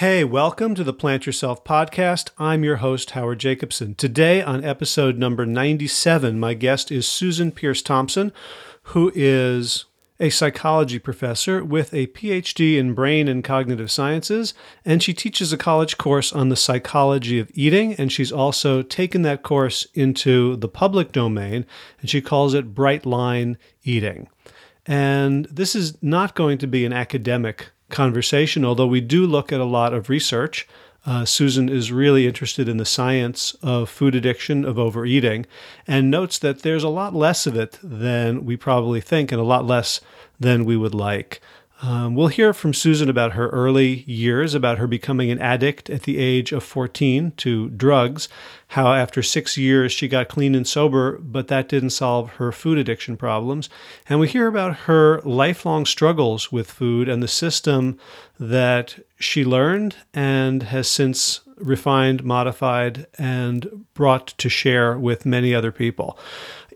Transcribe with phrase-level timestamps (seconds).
[0.00, 2.28] Hey, welcome to the Plant Yourself podcast.
[2.36, 3.94] I'm your host, Howard Jacobson.
[3.94, 8.30] Today, on episode number 97, my guest is Susan Peirce Thompson,
[8.92, 9.86] who is
[10.20, 14.52] a psychology professor with a PhD in brain and cognitive sciences,
[14.84, 17.94] and she teaches a college course on the psychology of eating.
[17.94, 21.64] And she's also taken that course into the public domain,
[22.02, 24.28] and she calls it Bright Line Eating.
[24.84, 29.60] And this is not going to be an academic conversation, although we do look at
[29.60, 30.66] a lot of research.
[31.04, 35.46] Uh, Susan is really interested in the science of food addiction, of overeating,
[35.86, 39.44] and notes that there's a lot less of it than we probably think and a
[39.44, 40.00] lot less
[40.40, 41.40] than we would like.
[41.82, 46.04] Um, we'll hear from Susan about her early years, about her becoming an addict at
[46.04, 48.30] the age of 14 to drugs,
[48.68, 52.78] how after six years she got clean and sober, but that didn't solve her food
[52.78, 53.68] addiction problems.
[54.08, 57.98] And we hear about her lifelong struggles with food and the system
[58.40, 65.72] that she learned and has since refined, modified, and brought to share with many other
[65.72, 66.18] people.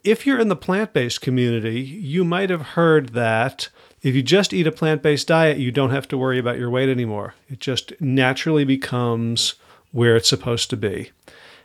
[0.04, 3.70] If you're in the plant based community, you might have heard that
[4.02, 6.70] if you just eat a plant based diet, you don't have to worry about your
[6.70, 7.34] weight anymore.
[7.48, 9.54] It just naturally becomes
[9.92, 11.10] where it's supposed to be.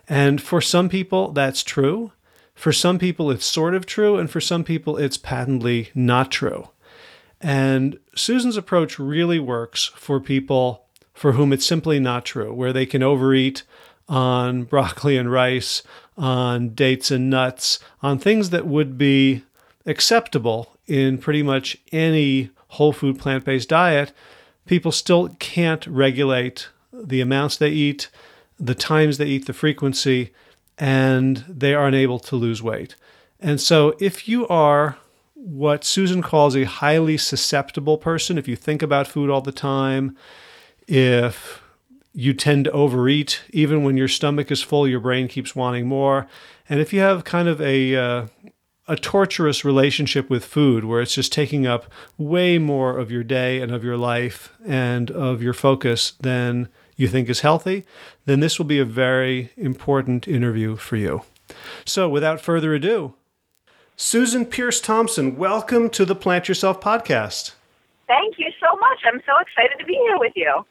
[0.08, 2.12] And for some people, that's true.
[2.54, 4.18] For some people, it's sort of true.
[4.18, 6.70] And for some people, it's patently not true.
[7.42, 12.86] And Susan's approach really works for people for whom it's simply not true, where they
[12.86, 13.64] can overeat
[14.08, 15.82] on broccoli and rice,
[16.18, 19.44] on dates and nuts, on things that would be
[19.86, 24.12] acceptable in pretty much any whole food plant based diet,
[24.66, 28.10] people still can't regulate the amounts they eat,
[28.60, 30.32] the times they eat, the frequency,
[30.78, 32.96] and they are unable to lose weight.
[33.40, 34.98] And so, if you are
[35.34, 40.18] what Susan calls a highly susceptible person, if you think about food all the time,
[40.88, 41.62] if
[42.14, 46.28] you tend to overeat, even when your stomach is full, your brain keeps wanting more.
[46.70, 48.28] And if you have kind of a, uh,
[48.88, 53.60] a torturous relationship with food where it's just taking up way more of your day
[53.60, 57.84] and of your life and of your focus than you think is healthy,
[58.26, 61.24] then this will be a very important interview for you.
[61.84, 63.14] So, without further ado,
[63.98, 67.54] Susan Peirce Thompson, welcome to the Plant Yourself podcast.
[68.08, 69.00] Thank you so much.
[69.06, 70.66] I'm so excited to be here with you.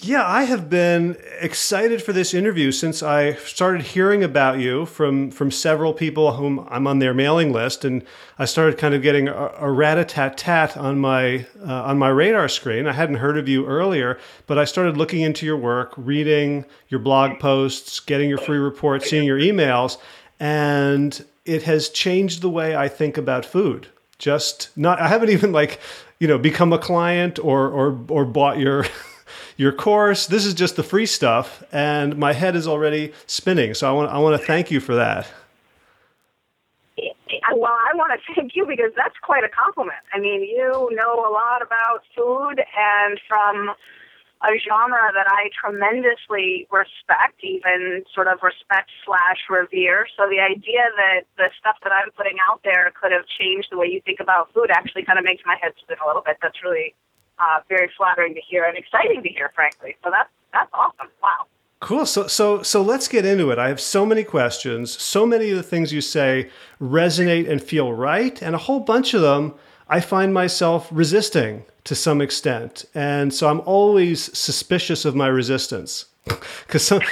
[0.00, 5.30] Yeah, I have been excited for this interview since I started hearing about you from
[5.30, 8.04] from several people whom I'm on their mailing list, and
[8.38, 11.98] I started kind of getting a, a rat a tat tat on my uh, on
[11.98, 12.86] my radar screen.
[12.86, 17.00] I hadn't heard of you earlier, but I started looking into your work, reading your
[17.00, 19.96] blog posts, getting your free reports, seeing your emails,
[20.38, 23.86] and it has changed the way I think about food.
[24.18, 25.80] Just not, I haven't even like
[26.18, 28.84] you know become a client or or or bought your
[29.56, 30.26] your course.
[30.26, 33.74] This is just the free stuff, and my head is already spinning.
[33.74, 35.28] So I want I want to thank you for that.
[37.56, 39.98] Well, I want to thank you because that's quite a compliment.
[40.12, 43.74] I mean, you know a lot about food, and from
[44.44, 50.06] a genre that I tremendously respect, even sort of respect slash revere.
[50.16, 53.78] So the idea that the stuff that I'm putting out there could have changed the
[53.78, 56.36] way you think about food actually kind of makes my head spin a little bit.
[56.42, 56.94] That's really
[57.38, 59.96] uh, very flattering to hear and exciting to hear, frankly.
[60.02, 61.08] So that's that's awesome.
[61.22, 61.46] Wow.
[61.80, 62.06] Cool.
[62.06, 63.58] So so so let's get into it.
[63.58, 64.90] I have so many questions.
[64.90, 69.14] So many of the things you say resonate and feel right, and a whole bunch
[69.14, 69.54] of them
[69.88, 72.86] I find myself resisting to some extent.
[72.94, 76.06] And so I'm always suspicious of my resistance.
[76.68, 77.02] Cuz some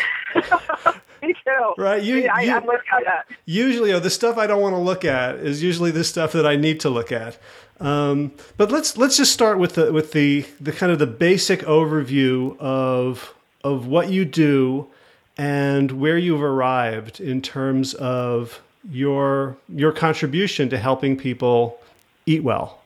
[1.78, 2.02] Right.
[2.02, 3.26] You, yeah, you, I, am with you that.
[3.46, 6.46] Usually, know, the stuff I don't want to look at is usually the stuff that
[6.46, 7.38] I need to look at.
[7.80, 11.60] Um, but let's let's just start with the with the the kind of the basic
[11.60, 14.88] overview of of what you do
[15.36, 21.78] and where you've arrived in terms of your your contribution to helping people
[22.26, 22.80] eat well.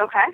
[0.00, 0.24] Okay.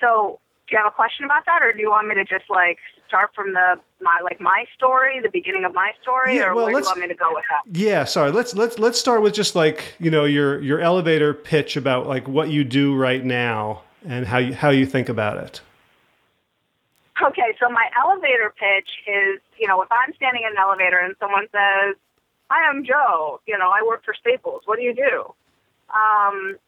[0.00, 0.38] So,
[0.68, 2.78] do you have a question about that, or do you want me to just like
[3.14, 6.64] start from the my like my story, the beginning of my story, Yeah, or well,
[6.66, 7.78] where do you want me to go with that?
[7.78, 8.32] Yeah, sorry.
[8.32, 12.26] Let's let's let's start with just like you know your your elevator pitch about like
[12.26, 15.60] what you do right now and how you how you think about it.
[17.22, 21.14] Okay, so my elevator pitch is, you know, if I'm standing in an elevator and
[21.20, 21.94] someone says,
[22.50, 23.40] "Hi, I'm Joe.
[23.46, 24.62] You know, I work for Staples.
[24.64, 25.32] What do you do?"
[25.94, 26.58] Um,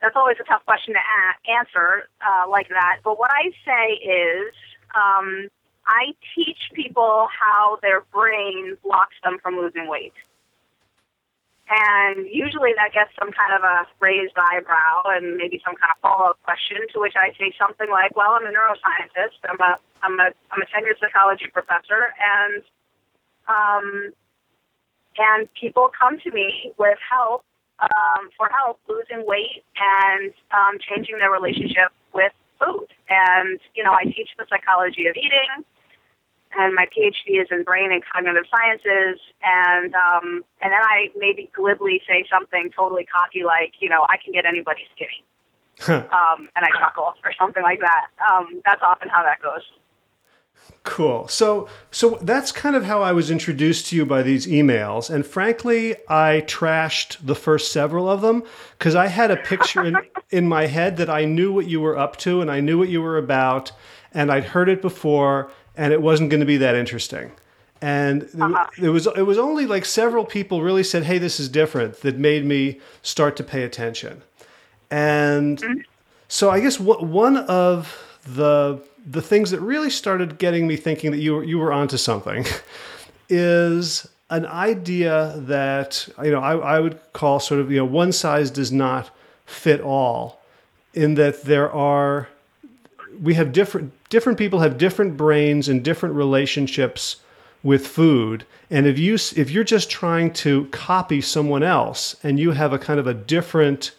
[0.00, 3.00] that's always a tough question to a- answer uh, like that.
[3.04, 4.54] But what I say is,
[4.94, 5.48] um,
[5.86, 10.14] I teach people how their brain blocks them from losing weight.
[11.68, 16.00] And usually that gets some kind of a raised eyebrow and maybe some kind of
[16.04, 19.80] follow up question to which I say something like, Well, I'm a neuroscientist, I'm a
[20.02, 22.62] I'm a I'm a tenured psychology professor and
[23.48, 24.12] um
[25.16, 27.44] and people come to me with help
[27.80, 32.86] um, for help losing weight and um, changing their relationship with food.
[33.14, 35.64] And you know, I teach the psychology of eating
[36.56, 39.20] and my PhD is in brain and cognitive sciences.
[39.42, 44.16] And um, and then I maybe glibly say something totally cocky like, you know, I
[44.22, 45.24] can get anybody skinny,
[45.88, 48.06] um, and I chuckle or something like that.
[48.22, 49.62] Um, that's often how that goes.
[50.84, 51.26] Cool.
[51.28, 55.24] So so that's kind of how I was introduced to you by these emails, and
[55.24, 58.42] frankly, I trashed the first several of them
[58.78, 59.96] because I had a picture in,
[60.30, 62.90] in my head that I knew what you were up to and I knew what
[62.90, 63.72] you were about,
[64.12, 67.32] and I'd heard it before and it wasn't going to be that interesting.
[67.80, 68.66] And uh-huh.
[68.80, 72.18] it was it was only like several people really said, "Hey, this is different," that
[72.18, 74.22] made me start to pay attention.
[74.90, 75.80] And mm-hmm.
[76.28, 81.10] so I guess what one of the the things that really started getting me thinking
[81.10, 82.46] that you were, you were onto something
[83.28, 88.12] is an idea that you know I, I would call sort of you know one
[88.12, 89.10] size does not
[89.46, 90.40] fit all
[90.94, 92.28] in that there are
[93.20, 97.16] we have different different people have different brains and different relationships
[97.62, 98.44] with food.
[98.70, 102.78] And if you if you're just trying to copy someone else and you have a
[102.78, 103.92] kind of a different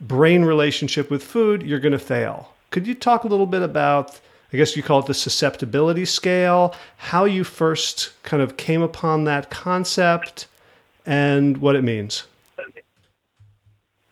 [0.00, 2.52] brain relationship with food you're going to fail.
[2.70, 4.20] Could you talk a little bit about
[4.54, 9.24] i guess you call it the susceptibility scale how you first kind of came upon
[9.24, 10.46] that concept
[11.04, 12.24] and what it means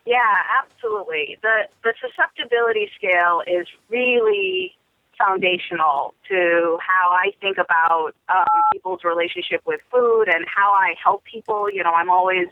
[0.05, 0.19] yeah,
[0.61, 1.39] absolutely.
[1.43, 4.75] The the susceptibility scale is really
[5.17, 11.23] foundational to how I think about um, people's relationship with food and how I help
[11.25, 11.71] people.
[11.71, 12.49] You know, I'm always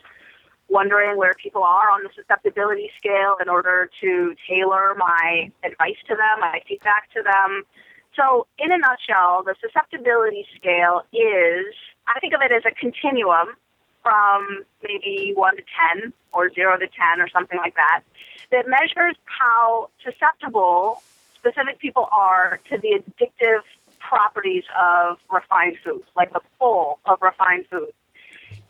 [0.70, 6.14] wondering where people are on the susceptibility scale in order to tailor my advice to
[6.14, 7.64] them, my feedback to them.
[8.16, 11.74] So, in a nutshell, the susceptibility scale is
[12.06, 13.54] I think of it as a continuum
[14.02, 15.62] from maybe 1 to
[16.00, 18.02] 10 or 0 to 10 or something like that
[18.50, 21.02] that measures how susceptible
[21.34, 23.62] specific people are to the addictive
[23.98, 27.92] properties of refined foods, like the pull of refined foods.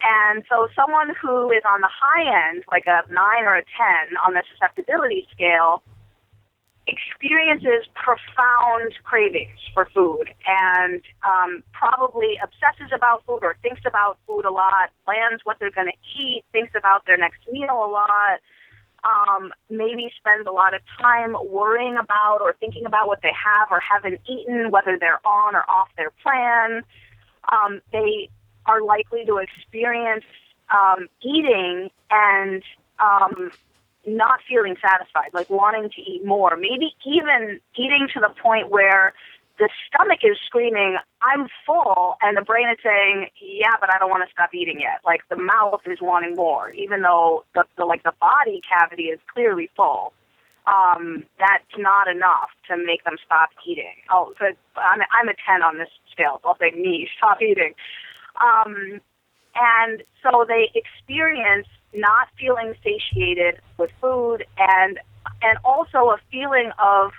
[0.02, 4.16] And so someone who is on the high end, like a 9 or a 10
[4.26, 5.82] on the susceptibility scale,
[6.86, 14.44] experiences profound cravings for food and um, probably obsesses about food or thinks about food
[14.44, 18.40] a lot, plans what they're going to eat, thinks about their next meal a lot,
[19.04, 23.68] um, maybe spends a lot of time worrying about or thinking about what they have
[23.70, 26.82] or haven't eaten, whether they're on or off their plan.
[27.50, 28.28] Um, they
[28.66, 30.24] are likely to experience
[30.72, 32.62] um, eating and
[32.98, 33.50] um,
[34.06, 39.12] not feeling satisfied, like wanting to eat more, maybe even eating to the point where
[39.58, 44.08] the stomach is screaming, I'm full, and the brain is saying, Yeah, but I don't
[44.08, 45.00] want to stop eating yet.
[45.04, 49.20] Like the mouth is wanting more, even though the, the like the body cavity is
[49.32, 50.14] clearly full.
[50.66, 53.96] Um, that's not enough to make them stop eating.
[54.12, 54.32] Oh,
[54.76, 56.38] I'm, I'm a 10 on this scale.
[56.42, 57.74] So I'll say me, stop eating.
[58.40, 59.00] Um,
[59.54, 64.98] and so they experience not feeling satiated with food and
[65.42, 67.12] and also a feeling of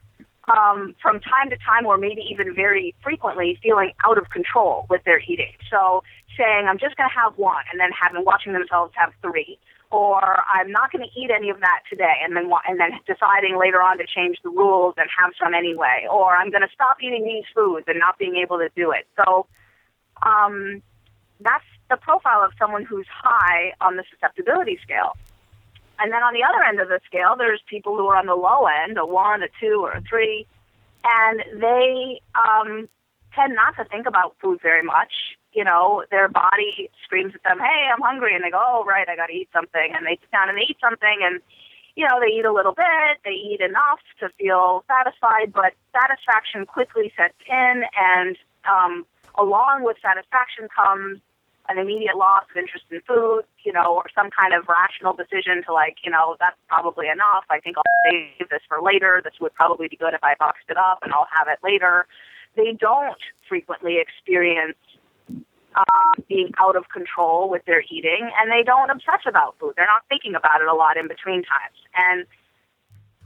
[0.47, 5.03] um, from time to time or maybe even very frequently feeling out of control with
[5.03, 5.53] their eating.
[5.69, 6.03] So
[6.37, 9.59] saying I'm just going to have one and then having watching themselves have three
[9.91, 13.59] or I'm not going to eat any of that today, and then and then deciding
[13.59, 16.97] later on to change the rules and have some anyway, or I'm going to stop
[17.03, 19.05] eating these foods and not being able to do it.
[19.17, 19.47] So
[20.23, 20.81] um,
[21.43, 25.17] that's the profile of someone who's high on the susceptibility scale.
[25.99, 28.35] And then on the other end of the scale, there's people who are on the
[28.35, 30.47] low end, a one, a two, or a three,
[31.03, 32.89] and they um,
[33.35, 35.37] tend not to think about food very much.
[35.53, 39.07] You know, their body screams at them, "Hey, I'm hungry," and they go, "Oh, right,
[39.07, 41.41] I got to eat something," and they sit down and they eat something, and
[41.95, 46.65] you know, they eat a little bit, they eat enough to feel satisfied, but satisfaction
[46.65, 49.05] quickly sets in, and um,
[49.37, 51.19] along with satisfaction comes
[51.69, 55.63] an immediate loss of interest in food, you know, or some kind of rational decision
[55.65, 57.45] to like, you know, that's probably enough.
[57.49, 59.21] I think I'll save this for later.
[59.23, 62.07] This would probably be good if I boxed it up and I'll have it later.
[62.55, 64.77] They don't frequently experience
[65.75, 69.73] um, being out of control with their eating, and they don't obsess about food.
[69.77, 71.79] They're not thinking about it a lot in between times.
[71.95, 72.25] And,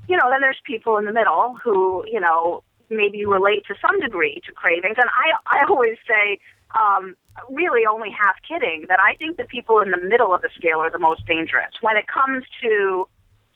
[0.08, 4.00] you know, then there's people in the middle who, you know, maybe relate to some
[4.00, 4.98] degree to cravings.
[4.98, 6.38] And I, I always say,
[6.76, 7.16] um,
[7.50, 10.80] really only half kidding, that I think the people in the middle of the scale
[10.80, 13.08] are the most dangerous when it comes to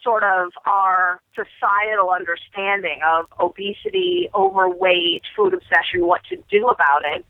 [0.03, 7.25] sort of our societal understanding of obesity, overweight, food obsession, what to do about it.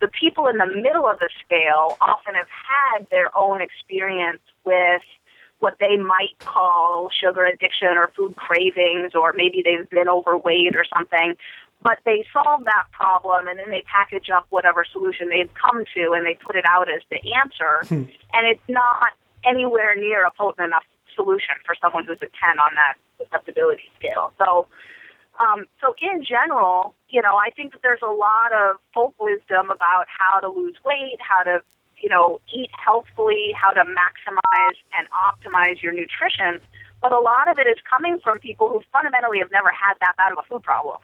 [0.00, 5.02] The people in the middle of the scale often have had their own experience with
[5.58, 10.84] what they might call sugar addiction or food cravings, or maybe they've been overweight or
[10.96, 11.36] something.
[11.82, 16.12] But they solve that problem and then they package up whatever solution they've come to
[16.12, 17.82] and they put it out as the answer.
[17.88, 18.10] Hmm.
[18.32, 19.12] And it's not
[19.44, 20.84] anywhere near a potent enough
[21.14, 24.32] solution for someone who's a 10 on that susceptibility scale.
[24.38, 24.66] So,
[25.40, 29.70] um, so in general, you know, I think that there's a lot of folk wisdom
[29.70, 31.62] about how to lose weight, how to,
[32.00, 36.60] you know, eat healthfully, how to maximize and optimize your nutrition.
[37.00, 40.16] But a lot of it is coming from people who fundamentally have never had that
[40.16, 40.98] bad of a food problem.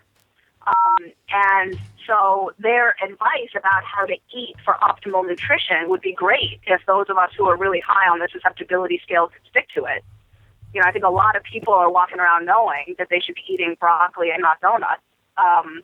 [0.69, 6.61] Um, and so their advice about how to eat for optimal nutrition would be great
[6.67, 9.85] if those of us who are really high on the susceptibility scale could stick to
[9.85, 10.05] it.
[10.75, 13.37] You know, I think a lot of people are walking around knowing that they should
[13.37, 15.03] be eating broccoli and not donuts.
[15.39, 15.83] Um,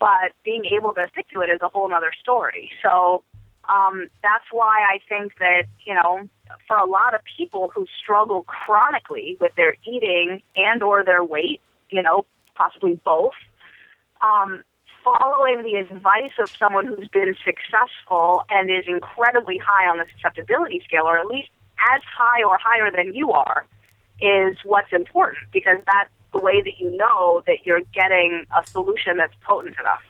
[0.00, 2.70] but being able to stick to it is a whole other story.
[2.82, 3.22] So
[3.68, 6.28] um, that's why I think that, you know,
[6.66, 11.60] for a lot of people who struggle chronically with their eating and or their weight,
[11.90, 13.32] you know, possibly both,
[14.20, 14.62] um,
[15.04, 20.82] following the advice of someone who's been successful and is incredibly high on the susceptibility
[20.84, 21.48] scale, or at least
[21.94, 23.66] as high or higher than you are,
[24.20, 29.16] is what's important because that's the way that you know that you're getting a solution
[29.16, 30.02] that's potent enough.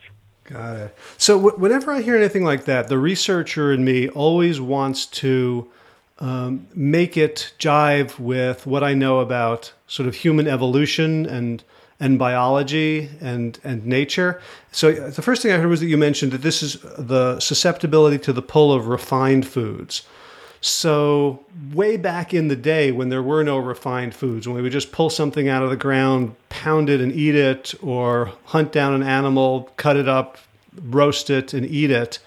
[0.45, 0.99] Got it.
[1.17, 5.71] So, w- whenever I hear anything like that, the researcher in me always wants to
[6.19, 11.65] um, make it jive with what I know about sort of human evolution and
[12.01, 14.41] and biology and and nature.
[14.73, 18.19] So the first thing I heard was that you mentioned that this is the susceptibility
[18.19, 20.03] to the pull of refined foods.
[20.61, 24.73] So way back in the day when there were no refined foods, when we would
[24.73, 28.95] just pull something out of the ground, pound it and eat it, or hunt down
[28.95, 30.39] an animal, cut it up,
[30.83, 32.19] roast it and eat it,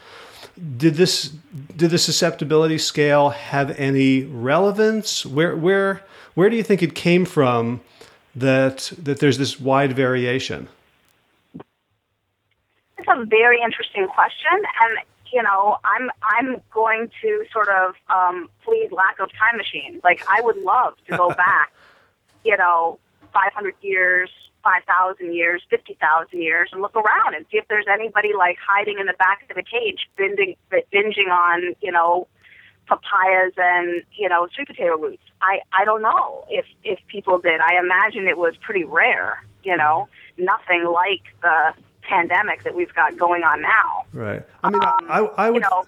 [0.78, 1.34] did this
[1.76, 5.26] did the susceptibility scale have any relevance?
[5.26, 6.04] Where where
[6.36, 7.82] where do you think it came from?
[8.40, 10.70] That that there's this wide variation?
[12.98, 15.00] It's a very interesting question, and
[15.32, 20.02] you know, I'm I'm going to sort of um, plead lack of time machine.
[20.04, 21.74] Like I would love to go back,
[22.44, 23.00] you know,
[23.34, 24.30] 500 years,
[24.64, 29.06] 5,000 years, 50,000 years, and look around and see if there's anybody like hiding in
[29.06, 30.58] the back of the cage, binging,
[30.94, 32.28] binging on, you know,
[32.88, 35.24] papayas and you know sweet potato roots.
[35.42, 37.60] I I don't know if if people did.
[37.62, 39.44] I imagine it was pretty rare.
[39.64, 44.06] You know, nothing like the pandemic that we've got going on now.
[44.14, 44.44] Right.
[44.64, 45.64] I mean, um, I, I would.
[45.64, 45.86] You know,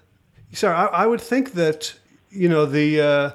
[0.51, 1.93] sorry, I, I would think that
[2.29, 3.31] you know the uh,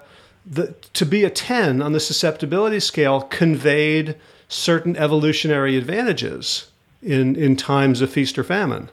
[0.46, 4.16] the to be a ten on the susceptibility scale conveyed
[4.48, 6.70] certain evolutionary advantages
[7.02, 8.90] in in times of feast or famine.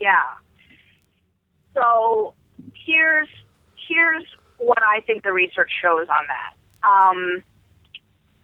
[0.00, 0.22] Yeah.
[1.72, 2.34] So
[2.74, 3.28] here's
[3.88, 4.24] here's
[4.64, 6.54] what I think the research shows on that.
[6.88, 7.42] Um,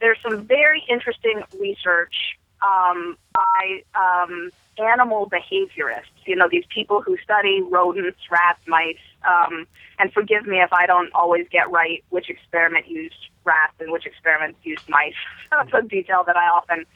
[0.00, 2.15] there's some very interesting research
[2.62, 6.17] um, by um, animal behaviorists.
[6.27, 8.97] You know, these people who study rodents, rats, mice.
[9.29, 9.67] Um,
[9.99, 14.07] and forgive me if I don't always get right which experiment used rats and which
[14.07, 15.15] experiment used mice.
[15.50, 16.87] That's a detail that I often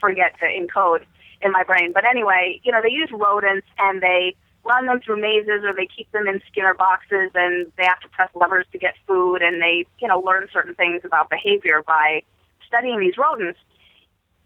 [0.00, 1.04] forget to encode
[1.40, 1.92] in my brain.
[1.92, 5.86] But anyway, you know, they use rodents and they run them through mazes or they
[5.86, 9.60] keep them in Skinner boxes and they have to press levers to get food and
[9.60, 12.22] they, you know, learn certain things about behavior by
[12.66, 13.58] studying these rodents.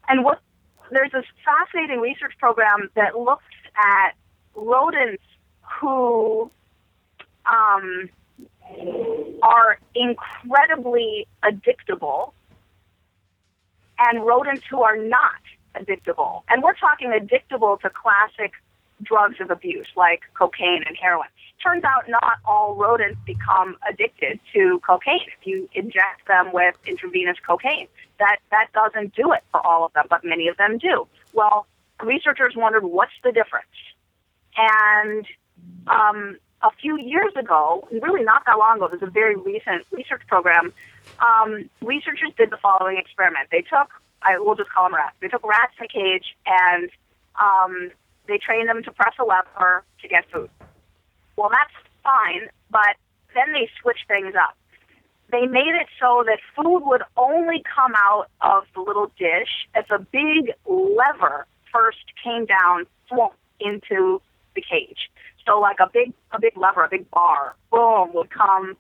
[0.09, 0.41] And what
[0.91, 3.45] there's this fascinating research program that looks
[3.77, 4.13] at
[4.55, 5.23] rodents
[5.81, 6.51] who
[7.45, 8.09] um,
[9.43, 12.33] are incredibly addictable
[13.99, 15.41] and rodents who are not
[15.75, 16.43] addictable.
[16.49, 18.53] And we're talking addictable to classic
[19.03, 21.29] drugs of abuse like cocaine and heroin.
[21.63, 27.39] Turns out not all rodents become addicted to cocaine if you inject them with intravenous
[27.47, 27.89] cocaine.
[28.19, 31.07] That that doesn't do it for all of them, but many of them do.
[31.33, 31.67] Well,
[32.03, 33.67] researchers wondered what's the difference.
[34.57, 35.27] And
[35.87, 40.23] um, a few years ago, really not that long ago, was a very recent research
[40.27, 40.73] program.
[41.21, 43.49] Um, researchers did the following experiment.
[43.51, 43.91] They took,
[44.23, 45.17] I will just call them rats.
[45.21, 46.91] They took rats in a cage and
[47.41, 47.91] um,
[48.29, 50.51] they train them to press a lever to get food.
[51.37, 52.97] Well, that's fine, but
[53.35, 54.57] then they switch things up.
[55.31, 59.91] They made it so that food would only come out of the little dish if
[59.91, 62.87] a big lever first came down
[63.61, 64.21] into
[64.55, 65.11] the cage.
[65.47, 68.77] So like a big a big lever, a big bar, boom, would come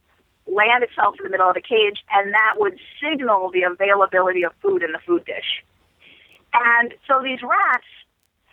[0.46, 4.52] land itself in the middle of the cage, and that would signal the availability of
[4.62, 5.64] food in the food dish.
[6.54, 7.86] And so these rats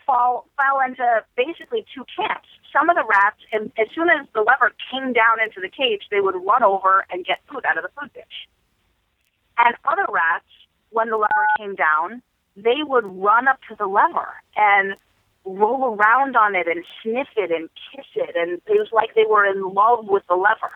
[0.06, 2.48] fall fell into basically two camps.
[2.72, 6.02] Some of the rats, and as soon as the lever came down into the cage,
[6.10, 8.48] they would run over and get food out of the food dish.
[9.58, 10.48] And other rats,
[10.90, 12.22] when the lever came down,
[12.56, 14.96] they would run up to the lever and
[15.44, 19.26] roll around on it and sniff it and kiss it, and it was like they
[19.28, 20.72] were in love with the lever.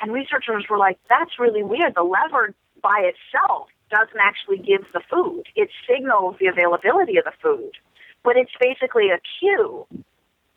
[0.00, 1.94] And researchers were like, "That's really weird.
[1.94, 7.32] The lever by itself doesn't actually give the food; it signals the availability of the
[7.32, 7.76] food."
[8.24, 9.86] But it's basically a cue,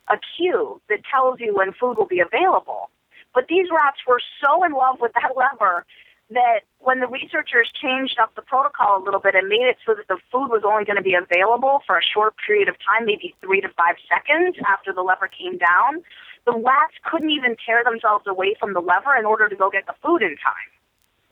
[0.08, 2.90] a cue that tells you when food will be available.
[3.34, 5.84] But these rats were so in love with that lever
[6.30, 9.94] that when the researchers changed up the protocol a little bit and made it so
[9.94, 13.06] that the food was only going to be available for a short period of time,
[13.06, 16.02] maybe three to five seconds after the lever came down,
[16.44, 19.86] the rats couldn't even tear themselves away from the lever in order to go get
[19.86, 20.70] the food in time.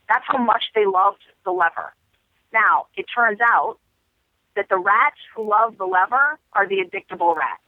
[0.07, 1.93] That's how much they loved the lever.
[2.53, 3.77] Now, it turns out
[4.55, 7.61] that the rats who love the lever are the addictable rats.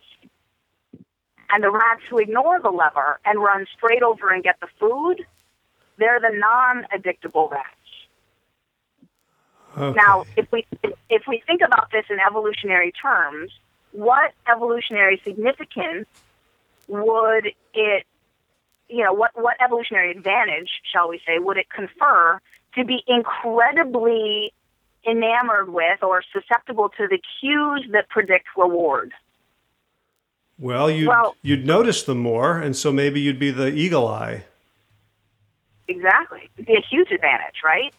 [1.50, 5.26] And the rats who ignore the lever and run straight over and get the food,
[5.98, 7.68] they're the non-addictable rats.
[9.78, 9.96] Okay.
[9.96, 10.66] Now, if we
[11.10, 13.52] if we think about this in evolutionary terms,
[13.92, 16.08] what evolutionary significance
[16.88, 18.06] would it
[18.90, 22.40] you know, what, what evolutionary advantage, shall we say, would it confer
[22.76, 24.54] to be incredibly
[25.08, 29.14] enamored with or susceptible to the cues that predict reward.
[30.60, 34.46] Well, you'd, well, you'd notice them more, and so maybe you'd be the eagle eye.
[35.88, 36.50] Exactly.
[36.58, 37.94] It'd be a huge advantage, right?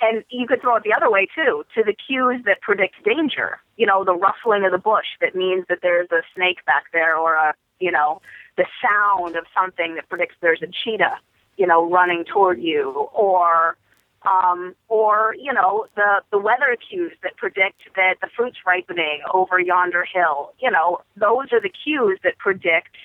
[0.00, 3.58] And you could throw it the other way, too, to the cues that predict danger.
[3.76, 7.16] You know, the rustling of the bush that means that there's a snake back there,
[7.16, 8.20] or a, you know,
[8.56, 11.18] the sound of something that predicts there's a cheetah,
[11.56, 13.76] you know, running toward you, or
[14.22, 19.58] um, or you know the the weather cues that predict that the fruit's ripening over
[19.58, 20.52] yonder hill.
[20.60, 22.96] You know those are the cues that predict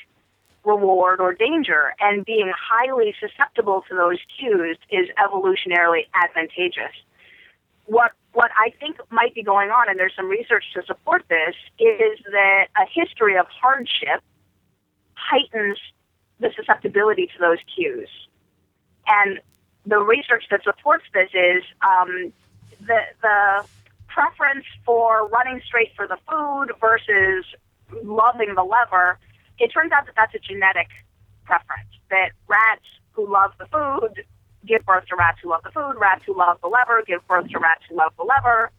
[0.66, 6.94] reward or danger, and being highly susceptible to those cues is evolutionarily advantageous.
[7.86, 11.56] What what I think might be going on, and there's some research to support this,
[11.80, 14.22] is that a history of hardship
[15.14, 15.78] heightens
[16.40, 18.10] the susceptibility to those cues.
[19.08, 19.40] And
[19.86, 22.34] the research that supports this is um,
[22.82, 23.66] the the
[24.08, 27.46] preference for running straight for the food versus
[28.04, 29.20] loving the lever.
[29.60, 30.88] It turns out that that's a genetic
[31.44, 31.90] preference.
[32.10, 34.24] That rats who love the food
[34.66, 35.96] give birth to rats who love the food.
[36.00, 38.72] Rats who love the lever give birth to rats who love the lever.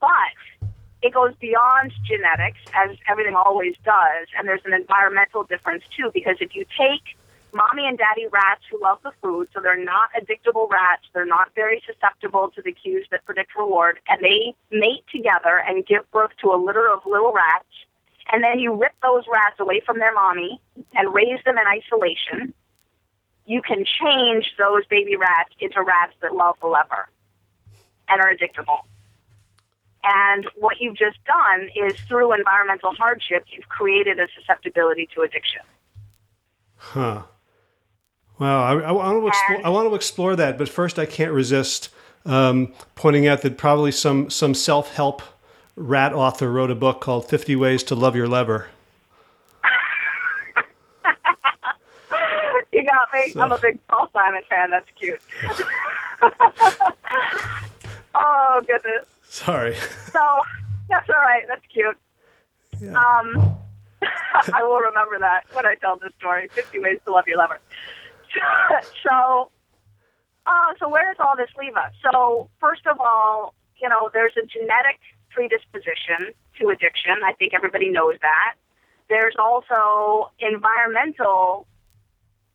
[0.00, 0.36] But
[1.02, 6.10] it goes beyond genetics, as everything always does, and there's an environmental difference too.
[6.12, 7.16] Because if you take
[7.52, 11.04] mommy and daddy rats who love the food, so they're not addictable rats.
[11.14, 15.86] They're not very susceptible to the cues that predict reward, and they mate together and
[15.86, 17.64] give birth to a litter of little rats.
[18.32, 20.60] And then you rip those rats away from their mommy
[20.94, 22.52] and raise them in isolation.
[23.46, 27.08] You can change those baby rats into rats that love the lever
[28.08, 28.80] and are addictable.
[30.02, 35.62] And what you've just done is through environmental hardship, you've created a susceptibility to addiction.
[36.76, 37.22] Huh.
[38.38, 41.32] Wow, I, I, want to explore, I want to explore that, but first I can't
[41.32, 41.88] resist
[42.26, 45.22] um, pointing out that probably some some self help
[45.74, 48.68] rat author wrote a book called Fifty Ways to Love Your Lever.
[52.72, 53.30] you got me.
[53.30, 53.40] So.
[53.40, 54.70] I'm a big Paul Simon fan.
[54.70, 55.20] That's cute.
[58.14, 59.06] oh goodness.
[59.28, 59.76] Sorry.
[60.12, 60.20] So
[60.90, 61.44] that's all right.
[61.48, 61.96] That's cute.
[62.80, 62.90] Yeah.
[62.90, 63.56] Um,
[64.52, 66.48] I will remember that when I tell this story.
[66.48, 67.60] Fifty Ways to Love Your Lever.
[69.08, 69.50] so,
[70.46, 71.92] uh, so where does all this leave us?
[72.02, 77.14] So, first of all, you know, there's a genetic predisposition to addiction.
[77.24, 78.54] I think everybody knows that.
[79.08, 81.66] There's also environmental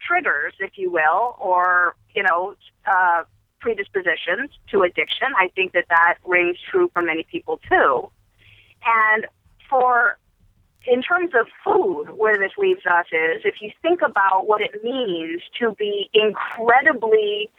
[0.06, 3.24] triggers, if you will, or, you know, uh,
[3.60, 5.28] predispositions to addiction.
[5.38, 8.10] I think that that rings true for many people too.
[8.86, 9.28] And
[9.70, 10.17] for
[10.86, 14.84] in terms of food, where this leaves us is if you think about what it
[14.84, 17.50] means to be incredibly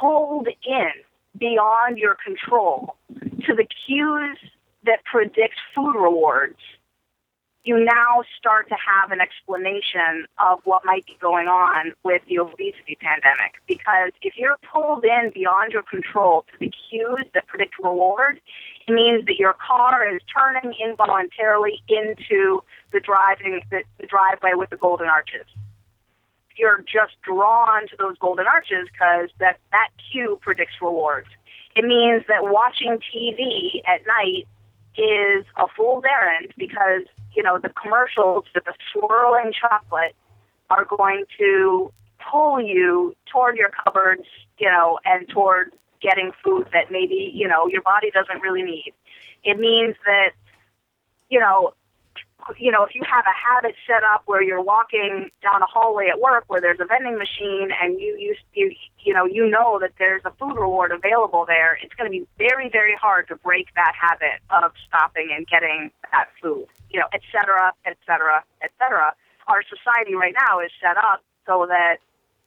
[0.00, 0.90] pulled in
[1.38, 2.96] beyond your control
[3.46, 4.38] to the cues
[4.84, 6.58] that predict food rewards,
[7.64, 12.38] you now start to have an explanation of what might be going on with the
[12.38, 13.60] obesity pandemic.
[13.66, 18.40] Because if you're pulled in beyond your control to the cues that predict reward,
[18.88, 24.70] it means that your car is turning involuntarily into the driving the, the driveway with
[24.70, 25.46] the golden arches.
[26.56, 31.28] You're just drawn to those golden arches because that that cue predicts rewards.
[31.76, 34.46] It means that watching TV at night
[34.96, 37.02] is a fool's errand because
[37.34, 40.14] you know, the commercials with the swirling chocolate
[40.68, 41.92] are going to
[42.30, 44.26] pull you toward your cupboards,
[44.58, 48.92] you know, and toward getting food that maybe, you know, your body doesn't really need.
[49.44, 50.30] It means that,
[51.28, 51.72] you know,
[52.58, 56.08] you know, if you have a habit set up where you're walking down a hallway
[56.08, 59.78] at work where there's a vending machine and you you you you know you know
[59.80, 63.36] that there's a food reward available there, it's going to be very very hard to
[63.36, 66.66] break that habit of stopping and getting that food.
[66.90, 69.14] You know, et cetera, et cetera, et cetera.
[69.46, 71.96] Our society right now is set up so that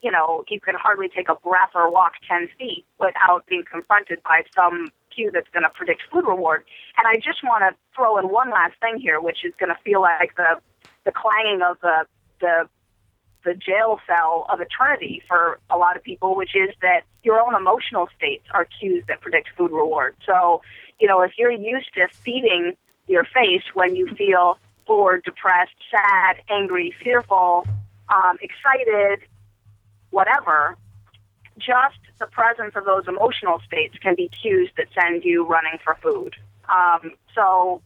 [0.02, 4.22] you know you can hardly take a breath or walk ten feet without being confronted
[4.24, 6.64] by some cue that's going to predict food reward.
[6.98, 9.82] And I just want to throw in one last thing here, which is going to
[9.84, 10.60] feel like the
[11.06, 12.06] the clanging of the
[12.40, 12.70] the
[13.44, 17.56] the jail cell of eternity for a lot of people, which is that your own
[17.56, 20.16] emotional states are cues that predict food reward.
[20.26, 20.62] So,
[21.00, 22.74] you know, if you're used to feeding
[23.08, 27.66] your face when you feel bored, depressed, sad, angry, fearful,
[28.10, 29.20] um, excited,
[30.10, 30.78] whatever,
[31.58, 35.96] just the presence of those emotional states can be cues that send you running for
[36.02, 36.36] food.
[36.70, 37.82] Um, so,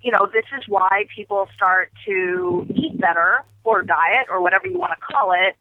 [0.00, 4.78] you know, this is why people start to eat better or diet or whatever you
[4.78, 5.56] want to call it.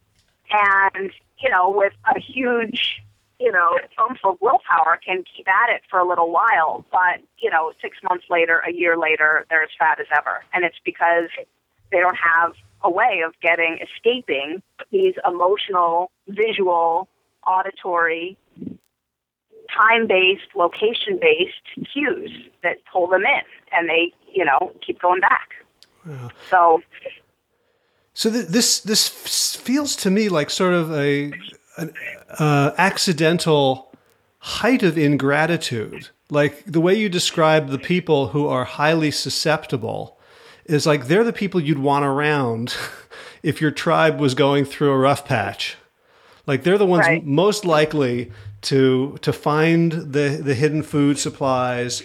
[0.52, 3.02] And, you know, with a huge,
[3.40, 6.86] you know, oomph of willpower can keep at it for a little while.
[6.92, 10.44] But, you know, six months later, a year later, they're as fat as ever.
[10.54, 11.30] And it's because
[11.92, 12.54] they don't have
[12.84, 17.08] a way of getting, escaping these emotional, visual,
[17.48, 18.38] auditory,
[19.76, 22.32] time based, location based cues
[22.64, 25.50] that pull them in and they, you know, keep going back.
[26.08, 26.30] Yeah.
[26.50, 26.82] So,
[28.14, 31.32] so th- this this feels to me like sort of a
[31.78, 31.94] an
[32.40, 33.94] uh, accidental
[34.40, 36.10] height of ingratitude.
[36.30, 40.20] Like the way you describe the people who are highly susceptible
[40.66, 42.76] is like they're the people you'd want around
[43.44, 45.78] if your tribe was going through a rough patch.
[46.46, 47.26] Like they're the ones right.
[47.26, 48.32] most likely
[48.64, 52.04] to to find the the hidden food supplies,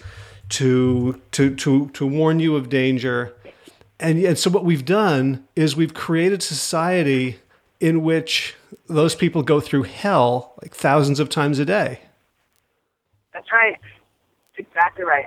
[0.50, 3.34] to to to to warn you of danger.
[4.00, 7.38] And, and so what we've done is we've created society
[7.80, 8.54] in which
[8.86, 12.00] those people go through hell like thousands of times a day.
[13.32, 13.76] That's right.
[13.80, 15.26] That's exactly right.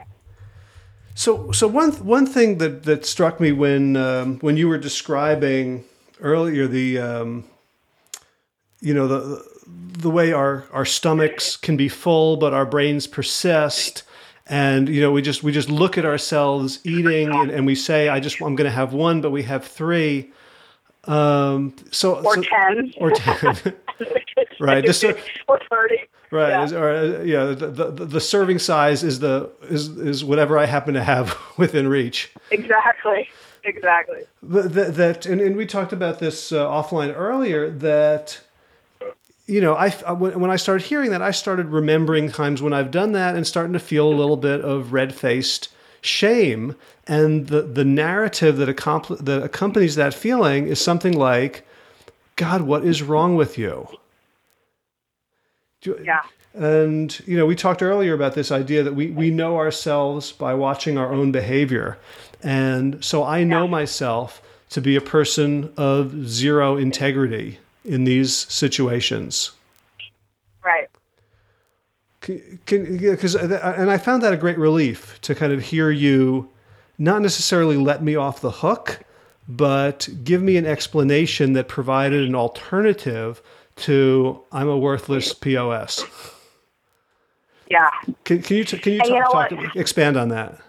[1.15, 5.83] So, so one one thing that, that struck me when um, when you were describing
[6.21, 7.43] earlier the um,
[8.81, 14.03] you know the the way our our stomachs can be full but our brains persist.
[14.47, 18.09] And you know we just we just look at ourselves eating and, and we say
[18.09, 20.31] i just i'm going to have one but we have three.
[21.05, 23.73] Um so or so, 10 or 10
[24.59, 25.15] right just so,
[25.47, 25.97] or 30
[26.31, 26.63] right yeah.
[26.63, 30.95] Is, or yeah the, the, the serving size is the is is whatever i happen
[30.95, 32.31] to have within reach.
[32.49, 33.29] Exactly
[33.63, 34.21] exactly.
[34.43, 38.41] That, that and, and we talked about this uh, offline earlier that
[39.51, 43.11] you know, I when I started hearing that, I started remembering times when I've done
[43.11, 45.67] that and starting to feel a little bit of red faced
[45.99, 46.73] shame.
[47.05, 51.67] And the the narrative that, accompl- that accompanies that feeling is something like,
[52.37, 53.89] "God, what is wrong with you?"
[55.83, 56.21] Yeah.
[56.53, 60.53] And you know, we talked earlier about this idea that we we know ourselves by
[60.53, 61.97] watching our own behavior,
[62.41, 63.71] and so I know yeah.
[63.71, 69.51] myself to be a person of zero integrity in these situations.
[70.63, 70.87] Right.
[72.21, 76.49] Because and I found that a great relief to kind of hear you,
[76.97, 78.99] not necessarily let me off the hook,
[79.47, 83.41] but give me an explanation that provided an alternative
[83.77, 86.03] to I'm a worthless POS.
[87.69, 87.89] Yeah.
[88.25, 90.59] Can, can you can you, talk, talk expand on that?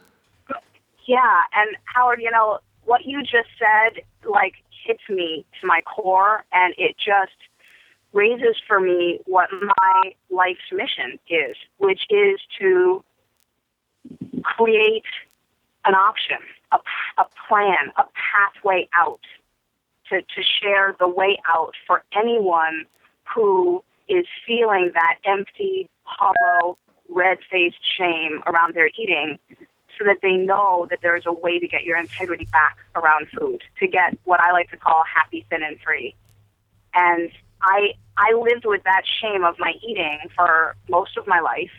[1.06, 6.44] Yeah, and Howard, you know what you just said, like hits me to my core
[6.52, 7.36] and it just
[8.12, 13.02] raises for me what my life's mission is, which is to
[14.42, 15.04] create
[15.84, 16.38] an option,
[16.72, 16.78] a,
[17.18, 19.20] a plan, a pathway out,
[20.08, 22.84] to, to share the way out for anyone
[23.34, 26.76] who is feeling that empty, hollow,
[27.08, 29.38] red faced shame around their eating
[30.02, 33.62] so that they know that there's a way to get your integrity back around food,
[33.78, 36.14] to get what I like to call happy, thin, and free.
[36.94, 37.30] And
[37.62, 41.70] I I lived with that shame of my eating for most of my life,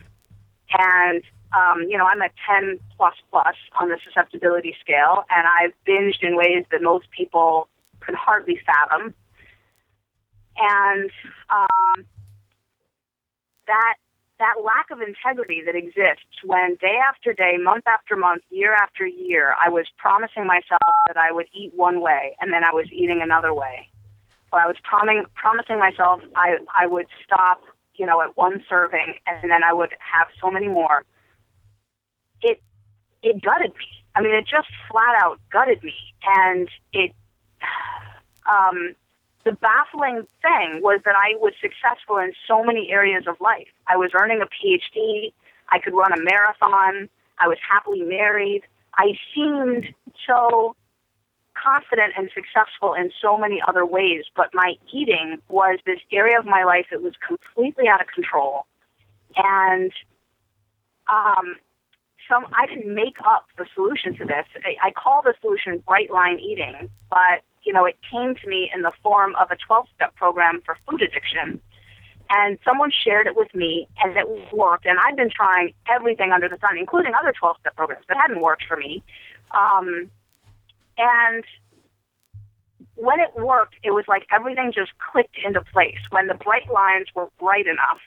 [0.77, 1.21] and
[1.55, 6.23] um, you know I'm a 10 plus plus on the susceptibility scale, and I've binged
[6.23, 7.67] in ways that most people
[7.99, 9.13] could hardly fathom.
[10.55, 11.09] And
[11.49, 12.05] um,
[13.67, 13.95] that
[14.39, 19.05] that lack of integrity that exists when day after day, month after month, year after
[19.05, 22.87] year, I was promising myself that I would eat one way and then I was
[22.91, 23.89] eating another way.
[24.51, 27.61] Or I was prom- promising myself I, I would stop,
[27.95, 31.03] you know, at one serving and then I would have so many more.
[32.41, 32.61] It,
[33.21, 33.87] it gutted me.
[34.15, 35.95] I mean, it just flat out gutted me.
[36.25, 37.13] And it,
[38.51, 38.95] um,
[39.45, 43.67] the baffling thing was that I was successful in so many areas of life.
[43.87, 45.33] I was earning a PhD.
[45.69, 47.09] I could run a marathon.
[47.39, 48.63] I was happily married.
[48.95, 49.93] I seemed
[50.27, 50.75] so
[51.61, 56.45] confident and successful in so many other ways, but my eating was this area of
[56.45, 58.65] my life that was completely out of control.
[59.35, 59.91] And
[61.11, 61.55] um,
[62.29, 64.45] some I didn't make up the solution to this.
[64.63, 68.69] I, I call the solution bright line eating, but you know, it came to me
[68.73, 71.61] in the form of a 12 step program for food addiction.
[72.29, 74.85] And someone shared it with me and it worked.
[74.85, 78.41] And I've been trying everything under the sun, including other 12 step programs that hadn't
[78.41, 79.03] worked for me.
[79.51, 80.09] Um,
[80.97, 81.43] and
[82.95, 85.99] when it worked, it was like everything just clicked into place.
[86.09, 87.99] When the bright lines were bright enough,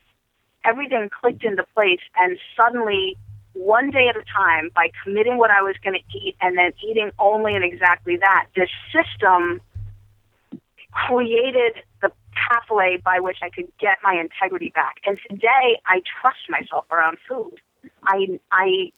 [0.65, 2.01] everything clicked into place.
[2.17, 3.17] And suddenly
[3.57, 6.73] one day at a time by committing what I was going to eat and then
[6.87, 9.61] eating only and exactly that, this system
[10.93, 14.97] created the pathway by which I could get my integrity back.
[15.07, 17.55] And today I trust myself around food.
[18.05, 18.93] I I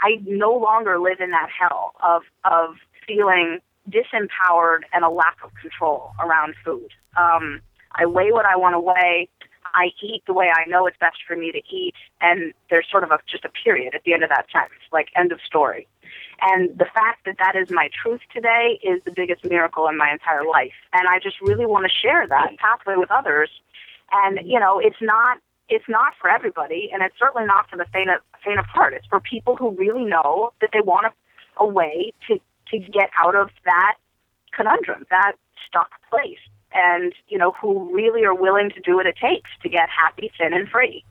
[0.00, 3.58] I no longer live in that hell of of feeling
[3.88, 6.88] disempowered and a lack of control around food.
[7.16, 7.60] Um,
[7.92, 9.28] I weigh what I want to weigh.
[9.74, 13.04] I eat the way I know it's best for me to eat, and there's sort
[13.04, 15.86] of a, just a period at the end of that sentence, like end of story.
[16.42, 20.10] And the fact that that is my truth today is the biggest miracle in my
[20.10, 20.72] entire life.
[20.92, 23.50] And I just really want to share that pathway with others.
[24.12, 25.38] And, you know, it's not
[25.70, 28.92] it's not for everybody, and it's certainly not for the faint of, faint of heart.
[28.92, 32.40] It's for people who really know that they want a, a way to,
[32.72, 33.94] to get out of that
[34.52, 35.34] conundrum, that
[35.68, 36.40] stuck place
[36.72, 40.30] and you know who really are willing to do what it takes to get happy,
[40.38, 41.04] thin, and free.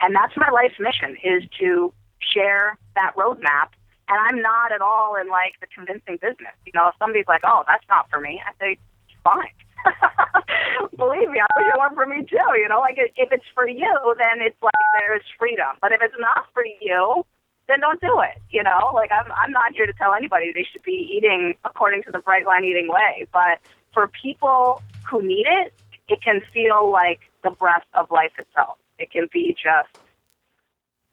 [0.00, 3.70] And that's my life's mission: is to share that roadmap.
[4.08, 6.52] And I'm not at all in like the convincing business.
[6.66, 8.78] You know, if somebody's like, "Oh, that's not for me," I say,
[9.24, 9.54] "Fine."
[10.96, 12.48] Believe me, I wish it were for me too.
[12.58, 15.76] You know, like if it's for you, then it's like there's freedom.
[15.80, 17.24] But if it's not for you,
[17.68, 18.40] then don't do it.
[18.50, 22.02] You know, like I'm I'm not here to tell anybody they should be eating according
[22.04, 23.58] to the bright line eating way, but
[23.92, 25.72] for people who need it,
[26.08, 28.78] it can feel like the breath of life itself.
[28.98, 29.98] It can be just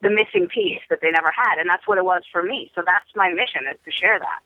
[0.02, 1.58] the missing piece that they never had.
[1.58, 2.70] And that's what it was for me.
[2.74, 4.40] So that's my mission is to share that.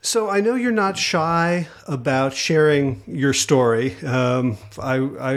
[0.00, 3.96] So I know you're not shy about sharing your story.
[4.04, 5.32] Um, I, I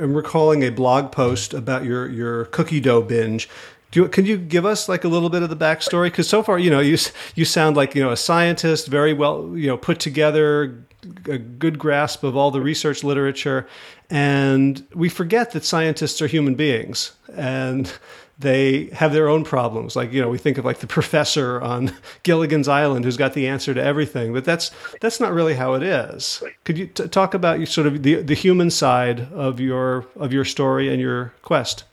[0.00, 3.48] am recalling a blog post about your, your cookie dough binge.
[3.94, 6.06] Do you, can you give us like a little bit of the backstory?
[6.06, 6.98] Because so far, you know, you
[7.36, 10.84] you sound like you know a scientist, very well, you know, put together,
[11.26, 13.68] a good grasp of all the research literature,
[14.10, 17.92] and we forget that scientists are human beings and
[18.36, 19.94] they have their own problems.
[19.94, 21.92] Like you know, we think of like the professor on
[22.24, 25.84] Gilligan's Island who's got the answer to everything, but that's that's not really how it
[25.84, 26.42] is.
[26.64, 30.32] Could you t- talk about you sort of the the human side of your of
[30.32, 31.84] your story and your quest?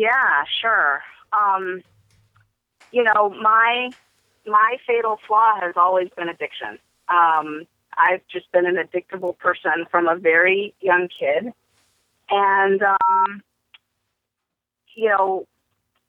[0.00, 1.02] Yeah, sure.
[1.30, 1.82] Um,
[2.90, 3.90] you know, my
[4.46, 6.78] my fatal flaw has always been addiction.
[7.08, 7.66] Um,
[7.98, 11.52] I've just been an addictable person from a very young kid.
[12.30, 13.42] And, um,
[14.96, 15.46] you know,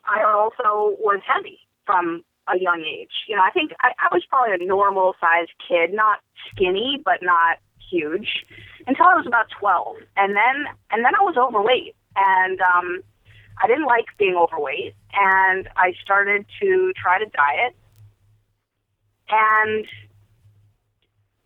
[0.05, 3.11] I also was heavy from a young age.
[3.27, 7.19] You know, I think I, I was probably a normal sized kid, not skinny, but
[7.21, 7.57] not
[7.91, 8.45] huge
[8.87, 9.97] until I was about 12.
[10.15, 13.03] And then, and then I was overweight and, um,
[13.61, 17.75] I didn't like being overweight and I started to try to diet
[19.29, 19.85] and